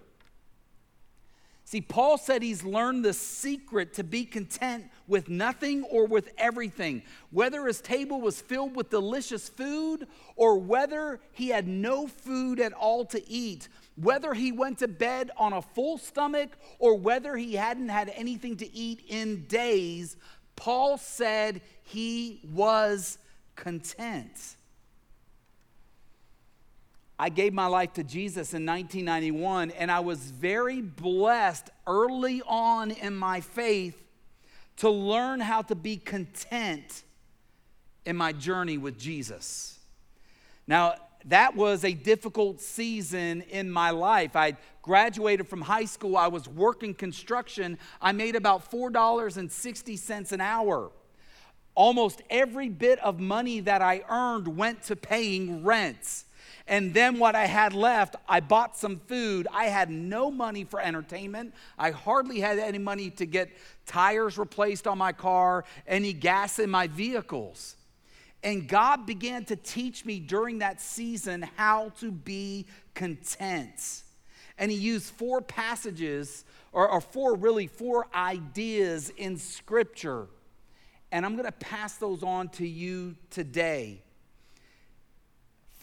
See, 1.65 1.81
Paul 1.81 2.19
said 2.19 2.43
he's 2.43 2.65
learned 2.65 3.05
the 3.05 3.15
secret 3.15 3.95
to 3.95 4.05
be 4.05 4.25
content 4.27 4.85
with 5.07 5.31
nothing 5.31 5.85
or 5.85 6.07
with 6.07 6.29
everything. 6.37 7.03
Whether 7.31 7.67
his 7.67 7.81
table 7.81 8.21
was 8.21 8.43
filled 8.43 8.77
with 8.77 8.91
delicious 8.91 9.49
food 9.49 10.07
or 10.37 10.59
whether 10.59 11.21
he 11.33 11.49
had 11.49 11.67
no 11.67 12.07
food 12.07 12.61
at 12.61 12.75
all 12.75 13.07
to 13.07 13.27
eat, 13.31 13.69
whether 13.97 14.35
he 14.35 14.53
went 14.53 14.79
to 14.79 14.89
bed 14.89 15.31
on 15.37 15.53
a 15.53 15.63
full 15.63 15.99
stomach 15.99 16.57
or 16.79 16.95
whether 16.95 17.37
he 17.37 17.55
hadn't 17.55 17.89
had 17.89 18.13
anything 18.15 18.57
to 18.59 18.75
eat 18.75 19.05
in 19.09 19.45
days, 19.45 20.17
Paul 20.57 20.99
said 20.99 21.61
he 21.83 22.41
was 22.53 23.19
content. 23.57 24.57
I 27.19 27.29
gave 27.29 27.53
my 27.53 27.67
life 27.67 27.93
to 27.95 28.03
Jesus 28.03 28.53
in 28.53 28.67
1991, 28.67 29.71
and 29.73 29.91
I 29.93 30.01
was 30.01 30.19
very 30.19 30.81
blessed 30.81 31.71
early 31.87 32.43
on 32.47 32.91
in 32.91 33.15
my 33.15 33.41
faith 33.41 34.03
to 34.79 34.91
learn 34.91 35.39
how 35.39 35.63
to 35.63 35.75
be 35.75 35.97
content 35.99 37.05
in 38.05 38.17
my 38.17 38.33
journey 38.33 38.79
with 38.79 38.99
Jesus. 38.99 39.79
Now, 40.67 40.95
that 41.27 41.57
was 41.57 41.85
a 41.85 41.93
difficult 41.93 42.61
season 42.61 43.43
in 43.43 43.71
my 43.71 43.91
life. 43.91 44.37
I 44.37 44.57
graduated 44.83 45.49
from 45.49 45.61
high 45.61 45.85
school, 45.85 46.17
I 46.17 46.29
was 46.29 46.49
working 46.49 46.95
construction. 46.95 47.79
I 48.01 48.13
made 48.13 48.37
about 48.37 48.71
$4.60 48.71 50.33
an 50.33 50.41
hour. 50.41 50.91
Almost 51.75 52.23
every 52.29 52.69
bit 52.69 52.99
of 52.99 53.19
money 53.19 53.61
that 53.61 53.81
I 53.81 54.03
earned 54.09 54.49
went 54.49 54.83
to 54.85 54.97
paying 54.97 55.65
rents. 55.65 56.27
And 56.67 56.95
then 56.95 57.19
what 57.19 57.35
I 57.35 57.47
had 57.47 57.73
left, 57.73 58.17
I 58.29 58.41
bought 58.41 58.77
some 58.77 59.01
food. 59.07 59.49
I 59.53 59.65
had 59.67 59.91
no 59.91 60.31
money 60.31 60.65
for 60.65 60.81
entertainment. 60.81 61.55
I 61.79 61.91
hardly 61.91 62.41
had 62.41 62.59
any 62.59 62.79
money 62.79 63.11
to 63.11 63.27
get 63.27 63.51
tires 63.87 64.39
replaced 64.39 64.87
on 64.87 64.99
my 64.99 65.13
car, 65.13 65.65
any 65.87 66.13
gas 66.13 66.59
in 66.59 66.71
my 66.71 66.87
vehicles. 66.87 67.77
And 68.45 68.67
God 68.69 69.07
began 69.07 69.45
to 69.47 69.57
teach 69.57 70.05
me 70.05 70.19
during 70.19 70.59
that 70.59 70.81
season 70.81 71.43
how 71.57 71.91
to 72.01 72.11
be 72.11 72.67
content. 72.95 74.03
And 74.59 74.71
He 74.71 74.77
used 74.77 75.13
four 75.15 75.41
passages, 75.41 76.45
or, 76.73 76.89
or 76.89 77.01
four, 77.01 77.37
really, 77.37 77.67
four 77.67 78.07
ideas 78.15 79.11
in 79.17 79.37
Scripture. 79.37 80.27
And 81.13 81.25
I'm 81.25 81.35
going 81.35 81.47
to 81.47 81.53
pass 81.53 81.97
those 81.97 82.23
on 82.23 82.49
to 82.51 82.67
you 82.67 83.15
today. 83.31 84.03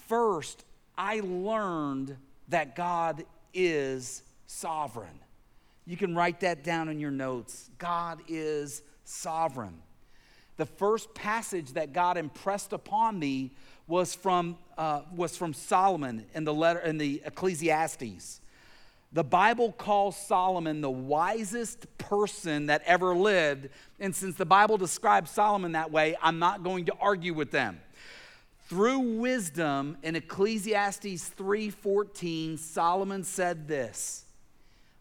First, 0.08 0.66
I 0.98 1.22
learned 1.24 2.18
that 2.50 2.76
God 2.76 3.24
is 3.54 4.24
sovereign. 4.48 5.20
You 5.86 5.98
can 5.98 6.16
write 6.16 6.40
that 6.42 6.64
down 6.64 6.90
in 6.90 7.00
your 7.00 7.12
notes. 7.12 7.70
God 7.78 8.22
is 8.28 8.82
sovereign. 9.06 9.82
The 10.60 10.66
first 10.66 11.14
passage 11.14 11.72
that 11.76 11.94
God 11.94 12.18
impressed 12.18 12.74
upon 12.74 13.18
me 13.18 13.52
was 13.88 14.14
from, 14.14 14.58
uh, 14.78 15.04
was 15.16 15.38
from 15.38 15.54
Solomon 15.54 16.26
in 16.34 16.44
the 16.44 16.54
letter 16.54 16.82
in 16.82 16.98
the 16.98 17.22
Ecclesiastes. 17.24 18.42
The 19.14 19.24
Bible 19.24 19.72
calls 19.72 20.18
Solomon 20.18 20.82
the 20.82 20.90
wisest 20.92 21.88
person 21.98 22.66
that 22.66 22.82
ever 22.86 23.16
lived. 23.16 23.70
And 24.02 24.14
since 24.14 24.36
the 24.36 24.46
Bible 24.46 24.78
describes 24.78 25.32
Solomon 25.32 25.72
that 25.72 25.92
way, 25.92 26.18
I'm 26.22 26.40
not 26.40 26.62
going 26.62 26.84
to 26.88 26.94
argue 27.00 27.34
with 27.34 27.52
them. 27.52 27.80
Through 28.68 29.00
wisdom 29.00 29.96
in 30.04 30.18
Ecclesiastes 30.18 31.30
3:14, 31.38 32.58
Solomon 32.60 33.24
said 33.24 33.70
this: 33.70 34.26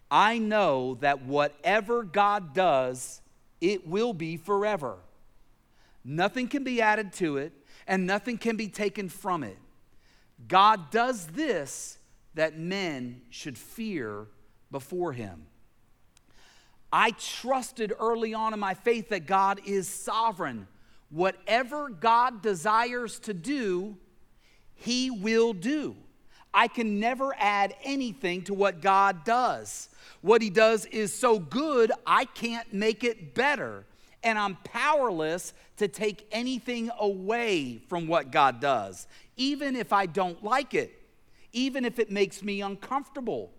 I 0.09 0.39
know 0.39 0.95
that 1.01 1.23
whatever 1.23 2.05
God 2.05 2.55
does, 2.55 3.23
it 3.61 3.89
will 3.89 4.13
be 4.13 4.37
forever. 4.37 4.99
Nothing 6.05 6.49
can 6.49 6.65
be 6.65 6.81
added 6.81 7.13
to 7.15 7.37
it, 7.37 7.53
and 7.87 8.07
nothing 8.07 8.39
can 8.39 8.57
be 8.57 8.69
taken 8.69 9.09
from 9.09 9.43
it. 9.43 9.59
God 10.47 10.91
does 10.91 11.27
this 11.27 11.99
that 12.35 12.59
men 12.59 13.23
should 13.31 13.59
fear 13.59 14.27
before 14.71 15.13
him. 15.13 15.47
I 16.93 17.11
trusted 17.13 17.93
early 17.99 18.33
on 18.33 18.55
in 18.55 18.61
my 18.61 18.75
faith 18.75 19.11
that 19.11 19.27
God 19.27 19.61
is 19.67 19.89
sovereign 19.89 20.69
Whatever 21.11 21.89
God 21.89 22.43
desires 22.43 23.19
to 23.21 23.35
do, 23.35 23.97
He 24.75 25.11
will 25.11 25.53
do. 25.53 25.97
I 26.53 26.69
can 26.69 26.99
never 26.99 27.35
add 27.39 27.75
anything 27.83 28.43
to 28.45 28.55
what 28.55 28.81
God 28.81 29.25
does. 29.25 29.89
What 30.21 30.43
He 30.43 30.51
does 30.51 30.85
is 30.87 31.15
so 31.15 31.39
good, 31.39 31.93
I 32.07 32.25
can't 32.27 32.73
make 32.73 33.05
it 33.05 33.35
better. 33.35 33.87
And 34.23 34.39
I'm 34.39 34.57
powerless 34.65 35.55
to 35.79 35.89
take 35.89 36.27
anything 36.31 36.91
away 36.99 37.79
from 37.89 38.07
what 38.07 38.31
God 38.31 38.61
does, 38.61 39.07
even 39.37 39.77
if 39.77 39.93
I 39.93 40.07
don't 40.07 40.43
like 40.45 40.75
it, 40.75 40.93
even 41.53 41.85
if 41.85 41.99
it 41.99 42.11
makes 42.11 42.43
me 42.43 42.61
uncomfortable, 42.61 43.53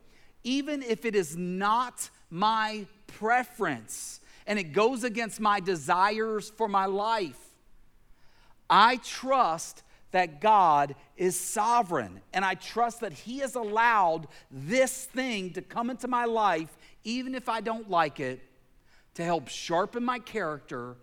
even 0.43 0.83
if 0.83 1.05
it 1.05 1.15
is 1.15 1.35
not 1.35 2.09
my 2.29 2.85
preference 3.07 4.19
and 4.45 4.59
it 4.59 4.73
goes 4.73 5.03
against 5.03 5.39
my 5.39 5.59
desires 5.59 6.49
for 6.49 6.67
my 6.67 6.85
life. 6.85 7.39
I 8.69 8.97
trust 8.97 9.83
that 10.11 10.41
God 10.41 10.95
is 11.17 11.39
sovereign, 11.39 12.21
and 12.33 12.43
I 12.43 12.55
trust 12.55 13.01
that 13.01 13.13
He 13.13 13.39
has 13.39 13.55
allowed 13.55 14.27
this 14.49 15.05
thing 15.05 15.53
to 15.53 15.61
come 15.61 15.89
into 15.91 16.07
my 16.07 16.25
life, 16.25 16.75
even 17.03 17.35
if 17.35 17.47
I 17.47 17.61
don't 17.61 17.89
like 17.89 18.19
it, 18.19 18.41
to 19.13 19.23
help 19.23 19.49
sharpen 19.49 20.03
my 20.03 20.17
character 20.17 20.95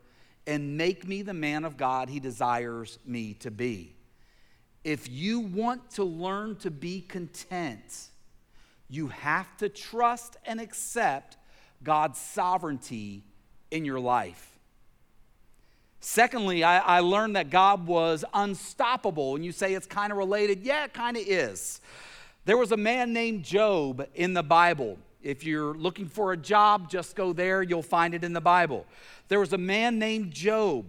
and 0.47 0.77
make 0.77 1.07
me 1.07 1.23
the 1.23 1.35
man 1.35 1.65
of 1.65 1.77
God 1.77 2.09
He 2.09 2.21
desires 2.21 2.99
me 3.05 3.35
to 3.35 3.51
be. 3.51 3.95
If 4.85 5.09
you 5.09 5.41
want 5.41 5.91
to 5.93 6.05
learn 6.05 6.57
to 6.57 6.71
be 6.71 7.01
content, 7.01 8.09
you 8.89 9.09
have 9.09 9.57
to 9.57 9.69
trust 9.69 10.37
and 10.47 10.61
accept 10.61 11.37
God's 11.83 12.21
sovereignty 12.21 13.25
in 13.71 13.85
your 13.85 13.99
life. 13.99 14.57
Secondly, 16.01 16.63
I, 16.63 16.79
I 16.79 17.01
learned 17.01 17.35
that 17.35 17.51
God 17.51 17.87
was 17.87 18.25
unstoppable. 18.33 19.35
And 19.35 19.45
you 19.45 19.51
say 19.51 19.75
it's 19.75 19.89
kind 19.89 20.13
of 20.13 20.19
related. 20.19 20.63
Yeah, 20.63 20.85
it 20.85 20.95
kind 20.95 21.17
of 21.17 21.25
is. 21.27 21.81
There 22.45 22.57
was 22.57 22.71
a 22.71 22.77
man 22.77 23.13
named 23.13 23.43
Job 23.43 24.07
in 24.15 24.33
the 24.33 24.45
Bible. 24.45 24.99
If 25.27 25.43
you're 25.43 25.75
looking 25.75 26.07
for 26.07 26.33
a 26.33 26.37
job, 26.37 26.89
just 26.89 27.17
go 27.17 27.33
there. 27.33 27.61
You'll 27.61 27.83
find 27.83 28.15
it 28.15 28.23
in 28.23 28.33
the 28.33 28.41
Bible. 28.41 28.87
There 29.27 29.41
was 29.41 29.53
a 29.53 29.59
man 29.59 29.99
named 29.99 30.31
Job. 30.31 30.87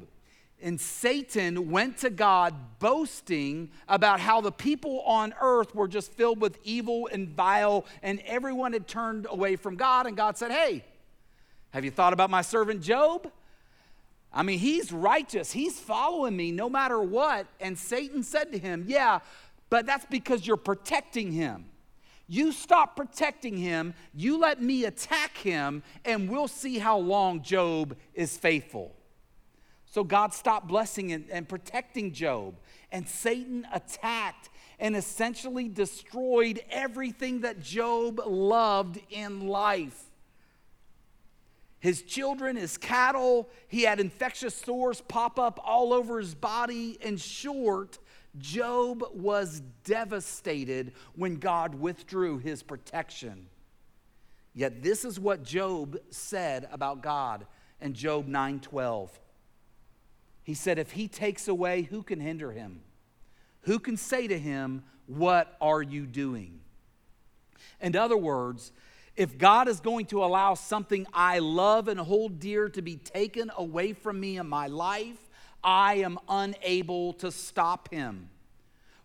And 0.62 0.80
Satan 0.80 1.72
went 1.72 1.98
to 1.98 2.12
God 2.12 2.54
boasting 2.78 3.72
about 3.88 4.20
how 4.20 4.42
the 4.42 4.52
people 4.52 5.02
on 5.02 5.34
earth 5.42 5.74
were 5.74 5.88
just 5.88 6.12
filled 6.12 6.40
with 6.40 6.60
evil 6.64 7.10
and 7.12 7.30
vile, 7.30 7.86
and 8.04 8.20
everyone 8.28 8.74
had 8.74 8.88
turned 8.88 9.26
away 9.28 9.56
from 9.56 9.76
God. 9.76 10.06
And 10.06 10.16
God 10.16 10.38
said, 10.38 10.52
Hey, 10.52 10.84
have 11.72 11.84
you 11.84 11.92
thought 11.92 12.14
about 12.14 12.30
my 12.30 12.44
servant 12.44 12.84
Job? 12.84 13.32
I 14.32 14.44
mean, 14.44 14.60
he's 14.60 14.92
righteous. 14.92 15.52
He's 15.52 15.80
following 15.80 16.38
me 16.38 16.52
no 16.52 16.70
matter 16.70 17.02
what. 17.02 17.48
And 17.60 17.76
Satan 17.76 18.22
said 18.22 18.52
to 18.52 18.60
him, 18.60 18.86
Yeah, 18.88 19.20
but 19.72 19.88
that's 19.88 20.06
because 20.06 20.46
you're 20.46 20.58
protecting 20.58 21.32
him. 21.32 21.66
You 22.28 22.52
stop 22.52 22.96
protecting 22.98 23.58
him, 23.58 23.94
you 24.14 24.38
let 24.38 24.62
me 24.62 24.86
attack 24.86 25.38
him, 25.38 25.84
and 26.04 26.30
we'll 26.30 26.50
see 26.50 26.78
how 26.78 26.98
long 26.98 27.42
Job 27.42 27.96
is 28.14 28.38
faithful. 28.38 28.96
So 29.86 30.04
God 30.04 30.34
stopped 30.34 30.68
blessing 30.68 31.14
and, 31.14 31.26
and 31.32 31.48
protecting 31.48 32.12
Job, 32.12 32.56
and 32.92 33.08
Satan 33.08 33.66
attacked 33.74 34.50
and 34.80 34.96
essentially 34.96 35.70
destroyed 35.70 36.62
everything 36.70 37.42
that 37.42 37.62
Job 37.62 38.22
loved 38.26 39.00
in 39.10 39.48
life 39.48 40.08
his 41.80 42.02
children, 42.02 42.56
his 42.56 42.78
cattle. 42.78 43.50
He 43.68 43.84
had 43.84 44.00
infectious 44.00 44.56
sores 44.56 45.02
pop 45.02 45.38
up 45.40 45.60
all 45.64 45.94
over 45.94 46.20
his 46.20 46.34
body. 46.34 46.98
In 47.02 47.18
short, 47.18 48.00
Job 48.40 49.04
was 49.14 49.62
devastated 49.84 50.94
when 51.16 51.36
God 51.36 51.76
withdrew 51.76 52.38
his 52.38 52.64
protection. 52.64 53.48
Yet 54.54 54.82
this 54.82 55.06
is 55.06 55.20
what 55.20 55.44
Job 55.44 55.98
said 56.10 56.68
about 56.72 57.02
God 57.02 57.46
in 57.80 57.94
Job 57.94 58.28
9:12. 58.28 59.20
He 60.44 60.54
said 60.54 60.80
if 60.80 60.92
he 60.92 61.08
takes 61.08 61.48
away 61.48 61.84
who 61.84 62.02
can 62.04 62.20
hinder 62.20 62.52
him? 62.52 62.82
Who 63.62 63.80
can 63.80 63.98
say 63.98 64.28
to 64.28 64.40
him, 64.40 64.84
"What 65.06 65.56
are 65.62 65.82
you 65.82 66.08
doing?" 66.08 66.62
In 67.82 67.96
other 67.96 68.18
words, 68.18 68.72
if 69.16 69.38
God 69.38 69.68
is 69.68 69.80
going 69.80 70.06
to 70.08 70.24
allow 70.24 70.54
something 70.54 71.06
I 71.14 71.40
love 71.40 71.88
and 71.88 72.00
hold 72.00 72.40
dear 72.40 72.70
to 72.70 72.82
be 72.82 72.98
taken 72.98 73.52
away 73.58 73.94
from 73.94 74.20
me 74.20 74.38
in 74.38 74.48
my 74.48 74.68
life, 74.68 75.27
I 75.68 75.96
am 75.96 76.18
unable 76.30 77.12
to 77.16 77.30
stop 77.30 77.92
him. 77.92 78.30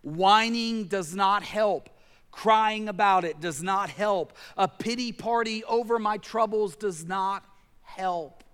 Whining 0.01 0.85
does 0.85 1.13
not 1.13 1.43
help. 1.43 1.89
Crying 2.31 2.87
about 2.87 3.25
it 3.25 3.41
does 3.41 3.61
not 3.61 3.89
help. 3.89 4.31
A 4.55 4.69
pity 4.69 5.11
party 5.11 5.65
over 5.65 5.99
my 5.99 6.17
troubles 6.17 6.77
does 6.77 7.03
not 7.05 7.43
help. 7.81 8.45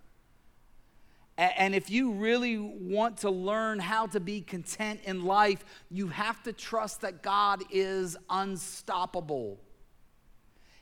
And 1.38 1.76
if 1.76 1.92
you 1.92 2.14
really 2.14 2.58
want 2.58 3.18
to 3.18 3.30
learn 3.30 3.78
how 3.78 4.08
to 4.08 4.20
be 4.20 4.42
content 4.42 5.02
in 5.04 5.24
life, 5.24 5.64
you 5.92 6.08
have 6.08 6.42
to 6.44 6.52
trust 6.52 7.02
that 7.02 7.22
God 7.22 7.64
is 7.70 8.18
unstoppable. 8.28 9.60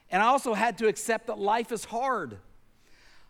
And 0.10 0.24
I 0.24 0.28
also 0.28 0.54
had 0.54 0.78
to 0.78 0.88
accept 0.88 1.28
that 1.28 1.40
life 1.40 1.74
is 1.74 1.84
hard. 1.84 2.38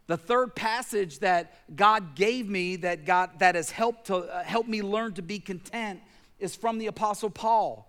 The 0.08 0.17
third 0.17 0.56
passage 0.56 1.20
that 1.20 1.76
God 1.76 2.15
gave 2.15 2.50
me 2.50 2.78
that, 2.78 3.06
God, 3.06 3.39
that 3.39 3.56
has 3.56 3.70
helped, 3.70 4.08
to, 4.08 4.15
uh, 4.15 4.43
help 4.43 4.67
me 4.67 4.82
learn 4.82 5.13
to 5.15 5.22
be 5.22 5.39
content 5.39 6.02
is 6.39 6.56
from 6.56 6.78
the 6.78 6.88
Apostle 6.88 7.30
Paul. 7.30 7.88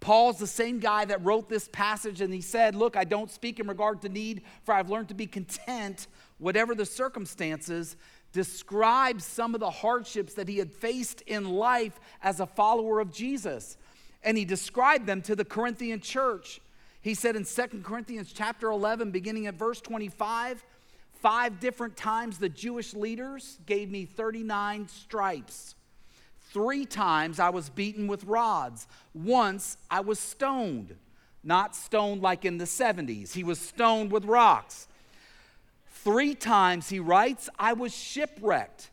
Paul's 0.00 0.38
the 0.38 0.46
same 0.46 0.78
guy 0.78 1.06
that 1.06 1.24
wrote 1.24 1.48
this 1.48 1.68
passage, 1.68 2.20
and 2.20 2.32
he 2.32 2.42
said, 2.42 2.74
Look, 2.74 2.96
I 2.96 3.04
don't 3.04 3.30
speak 3.30 3.58
in 3.58 3.66
regard 3.66 4.02
to 4.02 4.10
need, 4.10 4.42
for 4.64 4.74
I've 4.74 4.90
learned 4.90 5.08
to 5.08 5.14
be 5.14 5.26
content, 5.26 6.06
whatever 6.38 6.74
the 6.74 6.86
circumstances. 6.86 7.96
Describes 8.32 9.24
some 9.24 9.54
of 9.54 9.60
the 9.60 9.70
hardships 9.70 10.34
that 10.34 10.46
he 10.46 10.58
had 10.58 10.70
faced 10.70 11.22
in 11.22 11.48
life 11.48 11.98
as 12.22 12.38
a 12.38 12.46
follower 12.46 13.00
of 13.00 13.10
Jesus. 13.10 13.78
And 14.22 14.36
he 14.36 14.44
described 14.44 15.06
them 15.06 15.22
to 15.22 15.34
the 15.34 15.44
Corinthian 15.44 16.00
church. 16.00 16.60
He 17.00 17.14
said 17.14 17.34
in 17.34 17.44
2 17.44 17.80
Corinthians 17.82 18.32
chapter 18.34 18.68
11, 18.70 19.10
beginning 19.10 19.46
at 19.46 19.54
verse 19.54 19.80
25, 19.80 20.62
five 21.20 21.60
different 21.60 21.96
times 21.96 22.38
the 22.38 22.48
Jewish 22.48 22.94
leaders 22.94 23.58
gave 23.66 23.90
me 23.90 24.04
39 24.04 24.88
stripes. 24.88 25.74
Three 26.52 26.86
times 26.86 27.38
I 27.38 27.50
was 27.50 27.68
beaten 27.68 28.06
with 28.06 28.24
rods. 28.24 28.86
Once 29.14 29.76
I 29.90 30.00
was 30.00 30.18
stoned. 30.18 30.96
Not 31.42 31.76
stoned 31.76 32.22
like 32.22 32.44
in 32.44 32.58
the 32.58 32.64
70s, 32.64 33.32
he 33.32 33.44
was 33.44 33.60
stoned 33.60 34.10
with 34.10 34.24
rocks. 34.24 34.88
Three 35.88 36.34
times, 36.34 36.88
he 36.88 36.98
writes, 36.98 37.48
I 37.58 37.72
was 37.72 37.94
shipwrecked. 37.94 38.90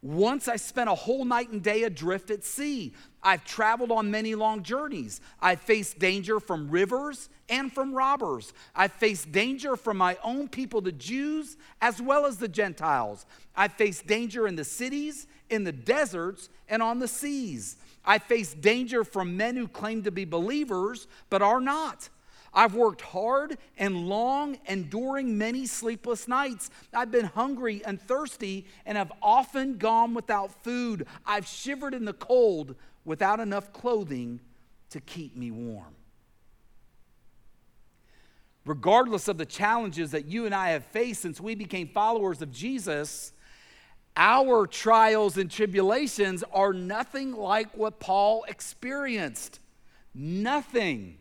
Once 0.00 0.46
I 0.46 0.56
spent 0.56 0.88
a 0.88 0.94
whole 0.94 1.24
night 1.24 1.50
and 1.50 1.62
day 1.62 1.82
adrift 1.82 2.30
at 2.30 2.44
sea. 2.44 2.92
I've 3.22 3.44
traveled 3.44 3.90
on 3.90 4.10
many 4.10 4.36
long 4.36 4.62
journeys. 4.62 5.20
I've 5.40 5.60
faced 5.60 5.98
danger 5.98 6.38
from 6.38 6.70
rivers 6.70 7.28
and 7.48 7.72
from 7.72 7.92
robbers. 7.92 8.52
I've 8.76 8.92
faced 8.92 9.32
danger 9.32 9.74
from 9.74 9.96
my 9.96 10.16
own 10.22 10.48
people, 10.48 10.80
the 10.80 10.92
Jews, 10.92 11.56
as 11.80 12.00
well 12.00 12.26
as 12.26 12.36
the 12.36 12.46
Gentiles. 12.46 13.26
I've 13.56 13.72
faced 13.72 14.06
danger 14.06 14.46
in 14.46 14.54
the 14.54 14.64
cities, 14.64 15.26
in 15.50 15.64
the 15.64 15.72
deserts, 15.72 16.48
and 16.68 16.80
on 16.80 17.00
the 17.00 17.08
seas. 17.08 17.76
I 18.04 18.18
faced 18.18 18.60
danger 18.60 19.02
from 19.02 19.36
men 19.36 19.56
who 19.56 19.66
claim 19.66 20.04
to 20.04 20.12
be 20.12 20.24
believers 20.24 21.08
but 21.28 21.42
are 21.42 21.60
not. 21.60 22.08
I've 22.52 22.74
worked 22.74 23.02
hard 23.02 23.58
and 23.76 24.08
long, 24.08 24.58
enduring 24.66 25.38
many 25.38 25.66
sleepless 25.66 26.26
nights. 26.26 26.70
I've 26.92 27.10
been 27.10 27.26
hungry 27.26 27.82
and 27.84 28.00
thirsty 28.00 28.66
and 28.86 28.98
have 28.98 29.12
often 29.22 29.76
gone 29.76 30.14
without 30.14 30.50
food. 30.64 31.06
I've 31.26 31.46
shivered 31.46 31.94
in 31.94 32.04
the 32.04 32.12
cold 32.12 32.74
without 33.04 33.40
enough 33.40 33.72
clothing 33.72 34.40
to 34.90 35.00
keep 35.00 35.36
me 35.36 35.50
warm. 35.50 35.94
Regardless 38.64 39.28
of 39.28 39.38
the 39.38 39.46
challenges 39.46 40.10
that 40.10 40.26
you 40.26 40.44
and 40.44 40.54
I 40.54 40.70
have 40.70 40.84
faced 40.86 41.22
since 41.22 41.40
we 41.40 41.54
became 41.54 41.88
followers 41.88 42.42
of 42.42 42.52
Jesus, 42.52 43.32
our 44.16 44.66
trials 44.66 45.38
and 45.38 45.50
tribulations 45.50 46.44
are 46.52 46.72
nothing 46.72 47.32
like 47.32 47.76
what 47.76 48.00
Paul 48.00 48.44
experienced. 48.48 49.60
Nothing. 50.12 51.18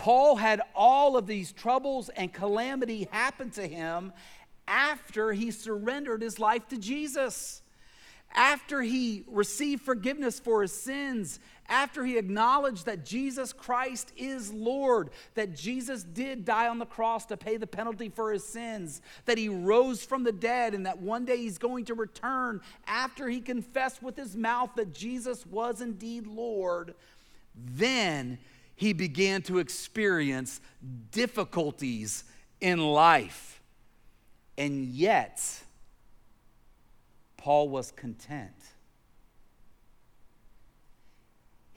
Paul 0.00 0.36
had 0.36 0.62
all 0.74 1.18
of 1.18 1.26
these 1.26 1.52
troubles 1.52 2.08
and 2.08 2.32
calamity 2.32 3.06
happen 3.10 3.50
to 3.50 3.68
him 3.68 4.14
after 4.66 5.30
he 5.34 5.50
surrendered 5.50 6.22
his 6.22 6.38
life 6.38 6.66
to 6.68 6.78
Jesus. 6.78 7.60
After 8.32 8.80
he 8.80 9.24
received 9.26 9.82
forgiveness 9.82 10.40
for 10.40 10.62
his 10.62 10.72
sins, 10.72 11.38
after 11.68 12.06
he 12.06 12.16
acknowledged 12.16 12.86
that 12.86 13.04
Jesus 13.04 13.52
Christ 13.52 14.12
is 14.16 14.50
Lord, 14.54 15.10
that 15.34 15.54
Jesus 15.54 16.02
did 16.02 16.46
die 16.46 16.68
on 16.68 16.78
the 16.78 16.86
cross 16.86 17.26
to 17.26 17.36
pay 17.36 17.58
the 17.58 17.66
penalty 17.66 18.08
for 18.08 18.32
his 18.32 18.46
sins, 18.46 19.02
that 19.26 19.36
he 19.36 19.50
rose 19.50 20.02
from 20.02 20.24
the 20.24 20.32
dead, 20.32 20.72
and 20.72 20.86
that 20.86 21.02
one 21.02 21.26
day 21.26 21.36
he's 21.36 21.58
going 21.58 21.84
to 21.86 21.94
return 21.94 22.62
after 22.86 23.28
he 23.28 23.40
confessed 23.40 24.02
with 24.02 24.16
his 24.16 24.34
mouth 24.34 24.70
that 24.76 24.94
Jesus 24.94 25.44
was 25.44 25.82
indeed 25.82 26.26
Lord, 26.26 26.94
then 27.54 28.38
he 28.80 28.92
began 28.92 29.42
to 29.42 29.58
experience 29.58 30.60
difficulties 31.12 32.24
in 32.60 32.78
life. 32.78 33.60
And 34.56 34.86
yet, 34.86 35.42
Paul 37.36 37.68
was 37.68 37.92
content. 37.92 38.54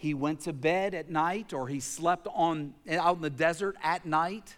he 0.03 0.13
went 0.13 0.41
to 0.41 0.51
bed 0.51 0.93
at 0.93 1.09
night 1.09 1.53
or 1.53 1.69
he 1.69 1.79
slept 1.79 2.27
on, 2.33 2.73
out 2.91 3.15
in 3.15 3.21
the 3.21 3.29
desert 3.29 3.77
at 3.81 4.05
night 4.05 4.53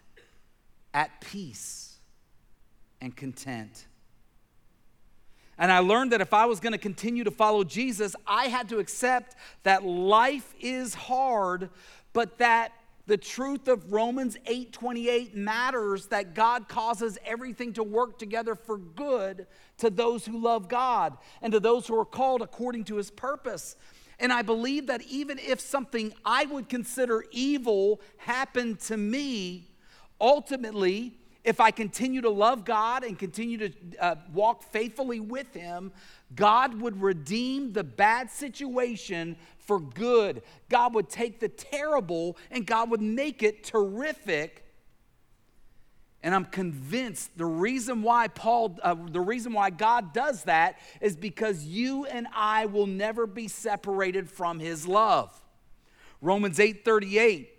at 0.91 1.21
peace 1.21 1.99
and 2.99 3.15
content. 3.15 3.85
And 5.59 5.71
I 5.71 5.79
learned 5.79 6.13
that 6.13 6.21
if 6.21 6.33
I 6.33 6.47
was 6.47 6.59
going 6.59 6.73
to 6.73 6.79
continue 6.79 7.23
to 7.23 7.29
follow 7.29 7.63
Jesus, 7.63 8.15
I 8.25 8.45
had 8.47 8.69
to 8.69 8.79
accept 8.79 9.35
that 9.61 9.85
life 9.85 10.51
is 10.59 10.95
hard, 10.95 11.69
but 12.15 12.37
that 12.37 12.71
the 13.07 13.17
truth 13.17 13.67
of 13.67 13.91
Romans 13.91 14.37
8:28 14.45 15.35
matters 15.35 16.07
that 16.07 16.33
God 16.33 16.69
causes 16.69 17.19
everything 17.25 17.73
to 17.73 17.83
work 17.83 18.17
together 18.17 18.55
for 18.55 18.77
good 18.77 19.47
to 19.79 19.89
those 19.89 20.25
who 20.25 20.39
love 20.39 20.69
God 20.69 21.17
and 21.41 21.51
to 21.51 21.59
those 21.59 21.85
who 21.87 21.99
are 21.99 22.05
called 22.05 22.41
according 22.41 22.85
to 22.85 22.95
his 22.95 23.11
purpose. 23.11 23.75
And 24.17 24.31
I 24.31 24.43
believe 24.43 24.87
that 24.87 25.01
even 25.03 25.37
if 25.39 25.59
something 25.59 26.13
I 26.23 26.45
would 26.45 26.69
consider 26.69 27.25
evil 27.31 27.99
happened 28.15 28.79
to 28.81 28.95
me, 28.95 29.67
ultimately, 30.21 31.17
if 31.45 31.59
I 31.59 31.69
continue 31.69 32.21
to 32.21 32.29
love 32.29 32.65
God 32.65 33.03
and 33.03 33.17
continue 33.17 33.57
to 33.59 33.71
uh, 33.99 34.15
walk 34.33 34.63
faithfully 34.63 35.19
with 35.19 35.53
Him, 35.53 35.93
God 36.35 36.81
would 36.81 37.01
redeem 37.01 37.71
the 37.71 37.83
bad 37.83 38.31
situation 38.31 39.37
for 39.59 39.79
good. 39.79 40.41
God 40.69 40.95
would 40.95 41.07
take 41.07 41.39
the 41.39 41.47
terrible 41.47 42.35
and 42.49 42.65
God 42.65 42.89
would 42.89 43.01
make 43.01 43.43
it 43.43 43.63
terrific. 43.63 44.63
And 46.23 46.33
I'm 46.33 46.45
convinced 46.45 47.37
the 47.37 47.45
reason 47.45 48.01
why 48.01 48.27
Paul, 48.27 48.79
uh, 48.81 48.95
the 48.95 49.21
reason 49.21 49.53
why 49.53 49.69
God 49.69 50.13
does 50.13 50.43
that 50.45 50.79
is 50.99 51.15
because 51.15 51.63
you 51.63 52.05
and 52.05 52.25
I 52.33 52.65
will 52.65 52.87
never 52.87 53.27
be 53.27 53.47
separated 53.47 54.27
from 54.27 54.59
His 54.59 54.87
love. 54.87 55.39
Romans 56.21 56.59
8 56.59 56.83
38 56.83 57.54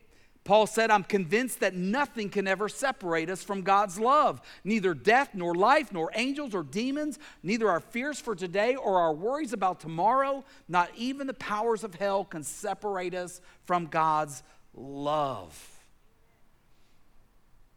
Paul 0.46 0.68
said, 0.68 0.92
I'm 0.92 1.02
convinced 1.02 1.59
that 1.61 1.74
nothing 1.74 2.30
can 2.30 2.46
ever 2.46 2.68
separate 2.68 3.28
us 3.28 3.42
from 3.42 3.62
God's 3.62 3.98
love. 3.98 4.40
Neither 4.62 4.94
death, 4.94 5.30
nor 5.35 5.56
life, 5.56 5.92
nor 5.92 6.11
angels 6.14 6.54
or 6.54 6.62
demons, 6.62 7.18
neither 7.42 7.68
our 7.68 7.80
fears 7.80 8.20
for 8.20 8.37
today 8.37 8.76
or 8.76 9.00
our 9.00 9.12
worries 9.12 9.52
about 9.52 9.80
tomorrow, 9.80 10.44
not 10.68 10.88
even 10.96 11.26
the 11.26 11.35
powers 11.35 11.82
of 11.82 11.96
hell 11.96 12.24
can 12.24 12.44
separate 12.44 13.12
us 13.12 13.40
from 13.64 13.87
God's 13.87 14.44
love. 14.72 15.76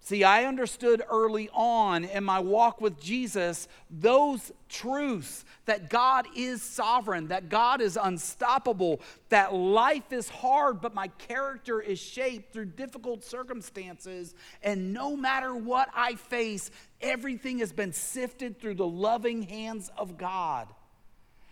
See, 0.09 0.23
I 0.23 0.45
understood 0.45 1.03
early 1.07 1.51
on 1.53 2.03
in 2.03 2.23
my 2.23 2.39
walk 2.39 2.81
with 2.81 2.99
Jesus 2.99 3.67
those 3.91 4.51
truths 4.67 5.45
that 5.65 5.91
God 5.91 6.25
is 6.35 6.63
sovereign, 6.63 7.27
that 7.27 7.47
God 7.47 7.79
is 7.79 7.95
unstoppable, 7.95 9.01
that 9.29 9.53
life 9.53 10.11
is 10.11 10.27
hard, 10.27 10.81
but 10.81 10.95
my 10.95 11.09
character 11.19 11.79
is 11.79 11.99
shaped 11.99 12.51
through 12.51 12.65
difficult 12.65 13.23
circumstances. 13.23 14.33
And 14.63 14.93
no 14.95 15.15
matter 15.15 15.53
what 15.53 15.89
I 15.93 16.15
face, 16.15 16.71
everything 17.01 17.59
has 17.59 17.71
been 17.71 17.93
sifted 17.93 18.59
through 18.59 18.75
the 18.75 18.87
loving 18.87 19.43
hands 19.43 19.91
of 19.95 20.17
God. 20.17 20.69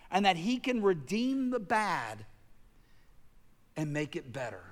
And 0.10 0.26
that 0.26 0.36
He 0.36 0.58
can 0.58 0.82
redeem 0.82 1.52
the 1.52 1.60
bad 1.60 2.26
and 3.76 3.94
make 3.94 4.16
it 4.16 4.34
better. 4.34 4.64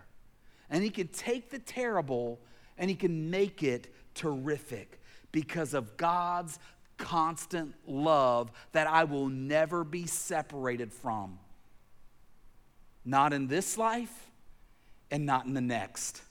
And 0.71 0.84
He 0.84 0.89
can 0.89 1.10
take 1.10 1.52
the 1.52 1.60
terrible 1.60 2.39
and 2.78 2.90
He 2.90 2.96
can 2.96 3.30
make 3.30 3.64
it 3.64 3.94
terrific 4.14 5.02
because 5.32 5.74
of 5.74 5.98
God's 5.98 6.60
constant 6.98 7.76
love 7.86 8.52
that 8.72 8.88
I 8.88 9.04
will 9.04 9.28
never 9.28 9.84
be 9.84 10.06
separated 10.06 10.94
from. 10.94 11.40
Not 13.04 13.34
in 13.34 13.48
this 13.48 13.78
life 13.78 14.32
and 15.12 15.26
not 15.26 15.46
in 15.46 15.54
the 15.54 15.62
next. 15.62 16.22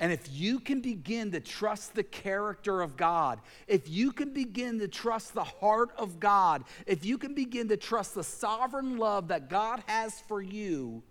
And 0.00 0.12
if 0.12 0.30
you 0.30 0.60
can 0.60 0.80
begin 0.80 1.32
to 1.32 1.40
trust 1.40 1.94
the 1.94 2.04
character 2.04 2.82
of 2.82 2.96
God, 2.96 3.40
if 3.66 3.88
you 3.88 4.12
can 4.12 4.32
begin 4.32 4.78
to 4.78 4.86
trust 4.86 5.34
the 5.34 5.44
heart 5.44 5.90
of 5.98 6.20
God, 6.20 6.62
if 6.86 7.04
you 7.04 7.18
can 7.18 7.34
begin 7.34 7.68
to 7.68 7.76
trust 7.76 8.14
the 8.14 8.22
sovereign 8.22 8.96
love 8.96 9.28
that 9.28 9.50
God 9.50 9.82
has 9.86 10.20
for 10.28 10.40
you, 10.40 11.02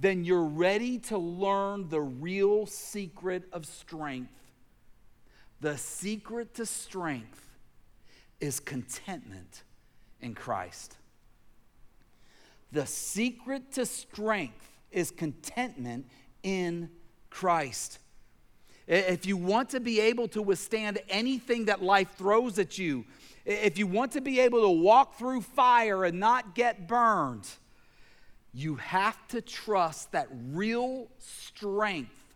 then 0.00 0.24
you're 0.24 0.44
ready 0.44 0.98
to 0.98 1.18
learn 1.18 1.88
the 1.90 2.00
real 2.00 2.64
secret 2.64 3.44
of 3.52 3.66
strength. 3.66 4.32
The 5.60 5.76
secret 5.76 6.54
to 6.54 6.64
strength 6.64 7.46
is 8.40 8.60
contentment 8.60 9.62
in 10.22 10.34
Christ. 10.34 10.96
The 12.72 12.86
secret 12.86 13.72
to 13.72 13.84
strength 13.84 14.70
is 14.90 15.10
contentment 15.10 16.06
in 16.42 16.88
Christ. 17.28 17.98
If 18.86 19.26
you 19.26 19.36
want 19.36 19.68
to 19.70 19.80
be 19.80 20.00
able 20.00 20.28
to 20.28 20.40
withstand 20.40 20.98
anything 21.10 21.66
that 21.66 21.82
life 21.82 22.08
throws 22.16 22.58
at 22.58 22.78
you, 22.78 23.04
if 23.44 23.78
you 23.78 23.86
want 23.86 24.12
to 24.12 24.22
be 24.22 24.40
able 24.40 24.62
to 24.62 24.70
walk 24.70 25.18
through 25.18 25.42
fire 25.42 26.04
and 26.04 26.18
not 26.18 26.54
get 26.54 26.88
burned, 26.88 27.46
you 28.52 28.76
have 28.76 29.16
to 29.28 29.40
trust 29.40 30.12
that 30.12 30.28
real 30.52 31.08
strength, 31.18 32.34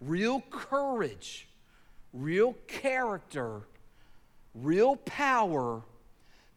real 0.00 0.42
courage, 0.50 1.48
real 2.12 2.54
character, 2.66 3.62
real 4.54 4.96
power 4.96 5.82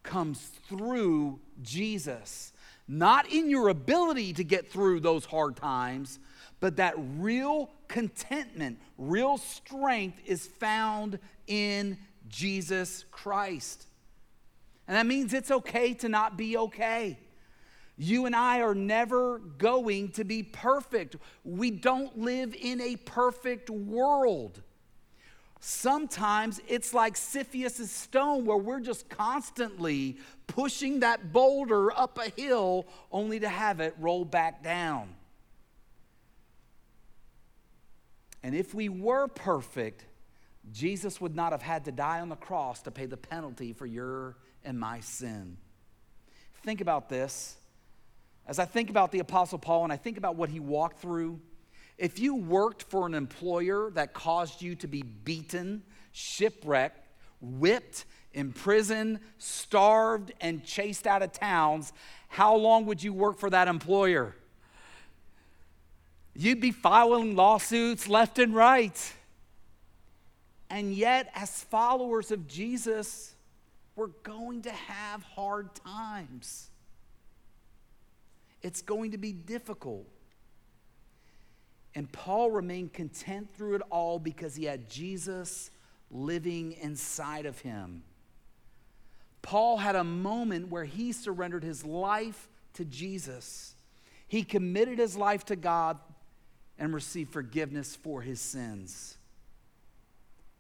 comes 0.04 0.40
through 0.68 1.40
Jesus. 1.62 2.54
Not 2.88 3.32
in 3.32 3.50
your 3.50 3.68
ability 3.68 4.34
to 4.34 4.44
get 4.44 4.72
through 4.72 5.02
those 5.02 5.26
hard 5.26 5.58
times, 5.58 6.20
but 6.60 6.78
that 6.78 6.96
real 6.98 7.70
contentment, 7.88 8.80
real 8.98 9.38
strength 9.38 10.20
is 10.26 10.46
found 10.48 11.20
in 11.48 11.98
Jesus 12.30 13.06
Christ. 13.12 13.86
And 14.88 14.96
that 14.96 15.06
means 15.06 15.34
it's 15.34 15.52
okay 15.52 15.94
to 15.96 16.10
not 16.10 16.38
be 16.38 16.58
okay. 16.58 17.20
You 17.98 18.28
and 18.28 18.36
I 18.36 18.62
are 18.62 18.76
never 18.76 19.40
going 19.40 20.10
to 20.12 20.24
be 20.24 20.44
perfect. 20.44 21.16
We 21.44 21.72
don't 21.72 22.20
live 22.20 22.56
in 22.56 22.80
a 22.80 22.96
perfect 22.96 23.70
world. 23.70 24.62
Sometimes 25.60 26.62
it's 26.68 26.94
like 26.94 27.18
Sisyphus' 27.18 27.90
stone, 27.90 28.46
where 28.46 28.58
we're 28.58 28.80
just 28.80 29.10
constantly 29.10 30.18
pushing 30.46 31.00
that 31.00 31.34
boulder 31.34 31.92
up 31.92 32.20
a 32.20 32.30
hill 32.40 32.86
only 33.12 33.40
to 33.40 33.50
have 33.50 33.80
it 33.80 33.96
roll 34.00 34.24
back 34.24 34.64
down. 34.64 35.16
And 38.44 38.54
if 38.54 38.76
we 38.76 38.88
were 38.88 39.28
perfect, 39.28 40.06
Jesus 40.72 41.20
would 41.20 41.36
not 41.36 41.52
have 41.52 41.64
had 41.64 41.86
to 41.86 41.92
die 41.92 42.20
on 42.20 42.30
the 42.30 42.36
cross 42.36 42.84
to 42.84 42.92
pay 42.92 43.08
the 43.08 43.18
penalty 43.18 43.74
for 43.74 43.88
your 43.88 44.38
and 44.64 44.80
my 44.80 45.00
sin. 45.00 45.58
Think 46.64 46.82
about 46.82 47.10
this. 47.10 47.57
As 48.48 48.60
I 48.60 48.66
think 48.66 48.90
about 48.90 49.12
the 49.12 49.20
Apostle 49.20 49.60
Paul 49.60 49.84
and 49.84 49.92
I 49.92 49.98
think 49.98 50.18
about 50.18 50.36
what 50.36 50.50
he 50.50 50.60
walked 50.60 51.00
through, 51.00 51.40
if 51.98 52.20
you 52.20 52.36
worked 52.36 52.84
for 52.84 53.06
an 53.06 53.14
employer 53.14 53.92
that 53.96 54.14
caused 54.14 54.62
you 54.62 54.76
to 54.76 54.88
be 54.88 55.02
beaten, 55.02 55.84
shipwrecked, 56.14 57.08
whipped, 57.42 58.06
imprisoned, 58.34 59.20
starved, 59.38 60.32
and 60.40 60.64
chased 60.64 61.08
out 61.08 61.22
of 61.22 61.34
towns, 61.34 61.92
how 62.30 62.56
long 62.56 62.86
would 62.86 63.04
you 63.04 63.12
work 63.12 63.38
for 63.38 63.50
that 63.50 63.68
employer? 63.68 64.36
You'd 66.36 66.62
be 66.62 66.72
filing 66.72 67.36
lawsuits 67.36 68.08
left 68.08 68.38
and 68.38 68.54
right. 68.54 69.14
And 70.70 70.94
yet, 70.94 71.32
as 71.34 71.64
followers 71.64 72.32
of 72.32 72.48
Jesus, 72.48 73.34
we're 73.96 74.08
going 74.24 74.62
to 74.64 74.72
have 74.72 75.24
hard 75.24 75.74
times. 75.74 76.70
It's 78.68 78.82
going 78.82 79.12
to 79.12 79.18
be 79.18 79.32
difficult. 79.32 80.06
And 81.96 82.12
Paul 82.12 82.52
remained 82.52 82.92
content 82.92 83.48
through 83.56 83.76
it 83.76 83.82
all 83.90 84.20
because 84.20 84.58
he 84.58 84.66
had 84.66 84.90
Jesus 84.90 85.72
living 86.12 86.74
inside 86.74 87.46
of 87.46 87.60
him. 87.62 88.04
Paul 89.42 89.78
had 89.78 89.96
a 89.96 90.04
moment 90.04 90.70
where 90.70 90.84
he 90.84 91.14
surrendered 91.14 91.64
his 91.64 91.86
life 91.86 92.50
to 92.74 92.84
Jesus. 92.84 93.74
He 94.28 94.44
committed 94.44 95.00
his 95.00 95.16
life 95.16 95.46
to 95.46 95.56
God 95.56 95.98
and 96.78 96.94
received 96.94 97.32
forgiveness 97.32 97.96
for 97.96 98.22
his 98.22 98.42
sins. 98.42 99.18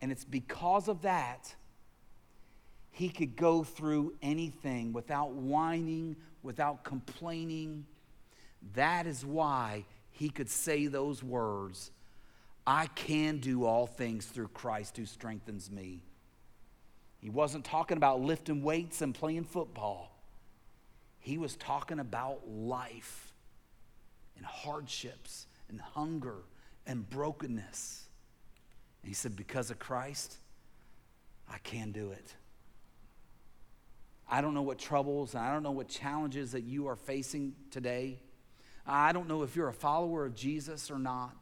And 0.01 0.13
it's 0.13 0.23
because 0.23 0.87
of 0.87 1.01
that 1.01 1.53
he 2.89 3.09
could 3.09 3.35
go 3.35 3.65
through 3.65 4.13
anything 4.21 4.93
without 4.93 5.33
whining, 5.33 6.15
without 6.41 6.85
complaining. 6.85 7.85
That 8.73 9.07
is 9.07 9.25
why 9.25 9.85
he 10.11 10.29
could 10.29 10.49
say 10.49 10.87
those 10.87 11.23
words 11.23 11.91
I 12.65 12.87
can 12.87 13.37
do 13.37 13.63
all 13.65 13.87
things 13.87 14.25
through 14.25 14.49
Christ 14.49 14.97
who 14.97 15.05
strengthens 15.05 15.71
me. 15.71 16.01
He 17.19 17.29
wasn't 17.29 17.63
talking 17.63 17.95
about 17.97 18.19
lifting 18.19 18.61
weights 18.61 19.01
and 19.01 19.15
playing 19.15 19.45
football, 19.45 20.11
he 21.19 21.37
was 21.37 21.55
talking 21.55 21.99
about 21.99 22.47
life. 22.47 23.23
and 24.35 24.45
hardships 24.45 25.47
and 25.67 25.81
hunger 25.81 26.43
and 26.85 27.09
brokenness. 27.09 28.07
And 29.01 29.09
he 29.09 29.15
said, 29.15 29.35
Because 29.35 29.71
of 29.71 29.79
Christ, 29.79 30.37
I 31.49 31.57
can 31.59 31.91
do 31.91 32.11
it. 32.11 32.35
I 34.29 34.41
don't 34.41 34.53
know 34.53 34.61
what 34.61 34.77
troubles 34.77 35.33
and 35.33 35.43
I 35.43 35.51
don't 35.51 35.63
know 35.63 35.71
what 35.71 35.87
challenges 35.87 36.51
that 36.51 36.63
you 36.63 36.87
are 36.87 36.95
facing 36.95 37.55
today. 37.71 38.19
I 38.87 39.11
don't 39.11 39.27
know 39.27 39.43
if 39.43 39.55
you're 39.55 39.67
a 39.67 39.73
follower 39.73 40.25
of 40.25 40.33
Jesus 40.33 40.89
or 40.89 40.97
not. 40.97 41.35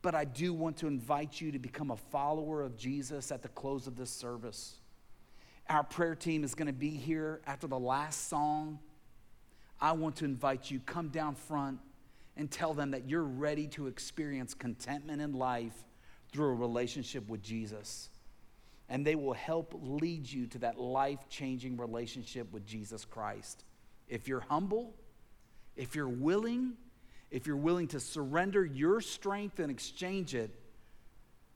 But 0.00 0.14
I 0.14 0.24
do 0.24 0.52
want 0.52 0.76
to 0.78 0.86
invite 0.86 1.40
you 1.40 1.50
to 1.52 1.58
become 1.58 1.90
a 1.90 1.96
follower 1.96 2.62
of 2.62 2.76
Jesus 2.76 3.32
at 3.32 3.42
the 3.42 3.48
close 3.48 3.86
of 3.86 3.96
this 3.96 4.10
service. 4.10 4.74
Our 5.68 5.82
prayer 5.82 6.14
team 6.14 6.44
is 6.44 6.54
going 6.54 6.66
to 6.66 6.74
be 6.74 6.90
here 6.90 7.40
after 7.46 7.66
the 7.66 7.78
last 7.78 8.28
song. 8.28 8.78
I 9.80 9.92
want 9.92 10.16
to 10.16 10.26
invite 10.26 10.70
you, 10.70 10.78
come 10.80 11.08
down 11.08 11.34
front 11.34 11.78
and 12.36 12.50
tell 12.50 12.74
them 12.74 12.90
that 12.90 13.08
you're 13.08 13.22
ready 13.22 13.66
to 13.68 13.86
experience 13.86 14.52
contentment 14.52 15.22
in 15.22 15.32
life 15.32 15.84
through 16.32 16.48
a 16.48 16.54
relationship 16.54 17.26
with 17.28 17.42
Jesus. 17.42 18.10
And 18.90 19.06
they 19.06 19.14
will 19.14 19.32
help 19.32 19.74
lead 19.82 20.30
you 20.30 20.46
to 20.48 20.58
that 20.58 20.78
life 20.78 21.30
changing 21.30 21.78
relationship 21.78 22.52
with 22.52 22.66
Jesus 22.66 23.06
Christ. 23.06 23.64
If 24.06 24.28
you're 24.28 24.40
humble, 24.40 24.94
if 25.76 25.94
you're 25.94 26.08
willing, 26.08 26.74
if 27.30 27.46
you're 27.46 27.56
willing 27.56 27.88
to 27.88 28.00
surrender 28.00 28.64
your 28.64 29.00
strength 29.00 29.58
and 29.58 29.70
exchange 29.70 30.34
it 30.34 30.50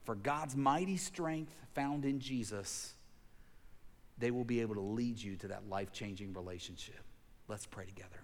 for 0.04 0.14
God's 0.14 0.56
mighty 0.56 0.96
strength 0.96 1.52
found 1.74 2.04
in 2.04 2.18
Jesus, 2.20 2.94
they 4.18 4.30
will 4.30 4.44
be 4.44 4.60
able 4.60 4.74
to 4.74 4.80
lead 4.80 5.20
you 5.20 5.36
to 5.36 5.48
that 5.48 5.68
life 5.68 5.92
changing 5.92 6.32
relationship. 6.32 7.00
Let's 7.46 7.66
pray 7.66 7.86
together. 7.86 8.20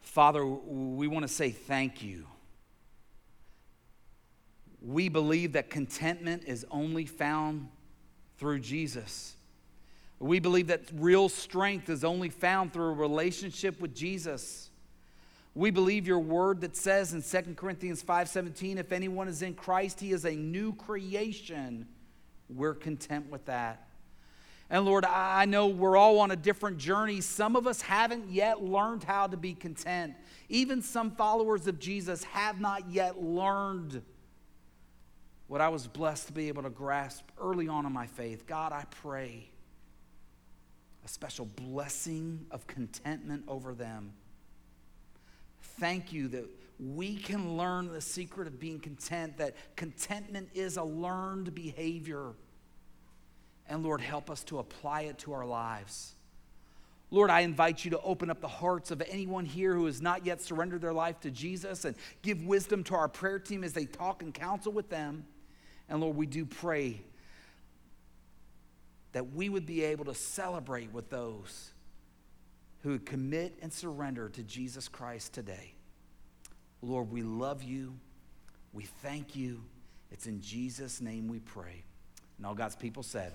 Father, 0.00 0.44
we 0.46 1.08
want 1.08 1.26
to 1.26 1.32
say 1.32 1.50
thank 1.50 2.02
you. 2.02 2.26
We 4.80 5.08
believe 5.08 5.52
that 5.52 5.70
contentment 5.70 6.44
is 6.46 6.66
only 6.70 7.06
found 7.06 7.68
through 8.38 8.60
Jesus. 8.60 9.33
We 10.20 10.38
believe 10.38 10.68
that 10.68 10.82
real 10.94 11.28
strength 11.28 11.88
is 11.88 12.04
only 12.04 12.28
found 12.28 12.72
through 12.72 12.90
a 12.90 12.92
relationship 12.92 13.80
with 13.80 13.94
Jesus. 13.94 14.70
We 15.54 15.70
believe 15.70 16.06
your 16.06 16.18
word 16.18 16.62
that 16.62 16.76
says 16.76 17.12
in 17.12 17.22
2 17.22 17.56
Corinthians 17.56 18.02
5:17 18.02 18.78
if 18.78 18.90
anyone 18.90 19.28
is 19.28 19.42
in 19.42 19.54
Christ 19.54 20.00
he 20.00 20.12
is 20.12 20.24
a 20.24 20.34
new 20.34 20.72
creation. 20.74 21.86
We're 22.48 22.74
content 22.74 23.30
with 23.30 23.44
that. 23.46 23.88
And 24.70 24.84
Lord, 24.84 25.04
I 25.04 25.44
know 25.44 25.66
we're 25.66 25.96
all 25.96 26.20
on 26.20 26.30
a 26.30 26.36
different 26.36 26.78
journey. 26.78 27.20
Some 27.20 27.54
of 27.54 27.66
us 27.66 27.82
haven't 27.82 28.30
yet 28.30 28.62
learned 28.62 29.04
how 29.04 29.26
to 29.26 29.36
be 29.36 29.54
content. 29.54 30.14
Even 30.48 30.82
some 30.82 31.10
followers 31.10 31.66
of 31.66 31.78
Jesus 31.78 32.24
have 32.24 32.60
not 32.60 32.90
yet 32.90 33.22
learned 33.22 34.02
what 35.46 35.60
I 35.60 35.68
was 35.68 35.86
blessed 35.86 36.28
to 36.28 36.32
be 36.32 36.48
able 36.48 36.62
to 36.62 36.70
grasp 36.70 37.24
early 37.38 37.68
on 37.68 37.84
in 37.84 37.92
my 37.92 38.06
faith. 38.06 38.46
God, 38.46 38.72
I 38.72 38.84
pray 39.02 39.50
a 41.04 41.08
special 41.08 41.44
blessing 41.44 42.46
of 42.50 42.66
contentment 42.66 43.44
over 43.46 43.74
them. 43.74 44.12
Thank 45.78 46.12
you 46.12 46.28
that 46.28 46.48
we 46.78 47.16
can 47.16 47.56
learn 47.56 47.92
the 47.92 48.00
secret 48.00 48.46
of 48.46 48.58
being 48.58 48.80
content, 48.80 49.36
that 49.38 49.54
contentment 49.76 50.48
is 50.54 50.76
a 50.76 50.82
learned 50.82 51.54
behavior. 51.54 52.32
And 53.68 53.82
Lord, 53.82 54.00
help 54.00 54.30
us 54.30 54.44
to 54.44 54.58
apply 54.58 55.02
it 55.02 55.18
to 55.18 55.32
our 55.32 55.46
lives. 55.46 56.14
Lord, 57.10 57.30
I 57.30 57.40
invite 57.40 57.84
you 57.84 57.92
to 57.92 58.00
open 58.00 58.30
up 58.30 58.40
the 58.40 58.48
hearts 58.48 58.90
of 58.90 59.02
anyone 59.08 59.44
here 59.44 59.74
who 59.74 59.86
has 59.86 60.02
not 60.02 60.26
yet 60.26 60.42
surrendered 60.42 60.80
their 60.80 60.92
life 60.92 61.20
to 61.20 61.30
Jesus 61.30 61.84
and 61.84 61.94
give 62.22 62.42
wisdom 62.42 62.82
to 62.84 62.94
our 62.94 63.08
prayer 63.08 63.38
team 63.38 63.62
as 63.62 63.72
they 63.72 63.84
talk 63.84 64.22
and 64.22 64.34
counsel 64.34 64.72
with 64.72 64.88
them. 64.88 65.24
And 65.88 66.00
Lord, 66.00 66.16
we 66.16 66.26
do 66.26 66.44
pray 66.44 67.02
that 69.14 69.32
we 69.32 69.48
would 69.48 69.64
be 69.64 69.84
able 69.84 70.04
to 70.04 70.14
celebrate 70.14 70.92
with 70.92 71.08
those 71.08 71.72
who 72.82 72.90
would 72.90 73.06
commit 73.06 73.54
and 73.62 73.72
surrender 73.72 74.28
to 74.28 74.42
Jesus 74.42 74.88
Christ 74.88 75.32
today. 75.32 75.72
Lord, 76.82 77.10
we 77.10 77.22
love 77.22 77.62
you. 77.62 77.94
We 78.72 78.82
thank 79.02 79.36
you. 79.36 79.62
It's 80.10 80.26
in 80.26 80.40
Jesus' 80.40 81.00
name 81.00 81.28
we 81.28 81.38
pray. 81.38 81.84
And 82.36 82.44
all 82.44 82.56
God's 82.56 82.74
people 82.74 83.04
said, 83.04 83.32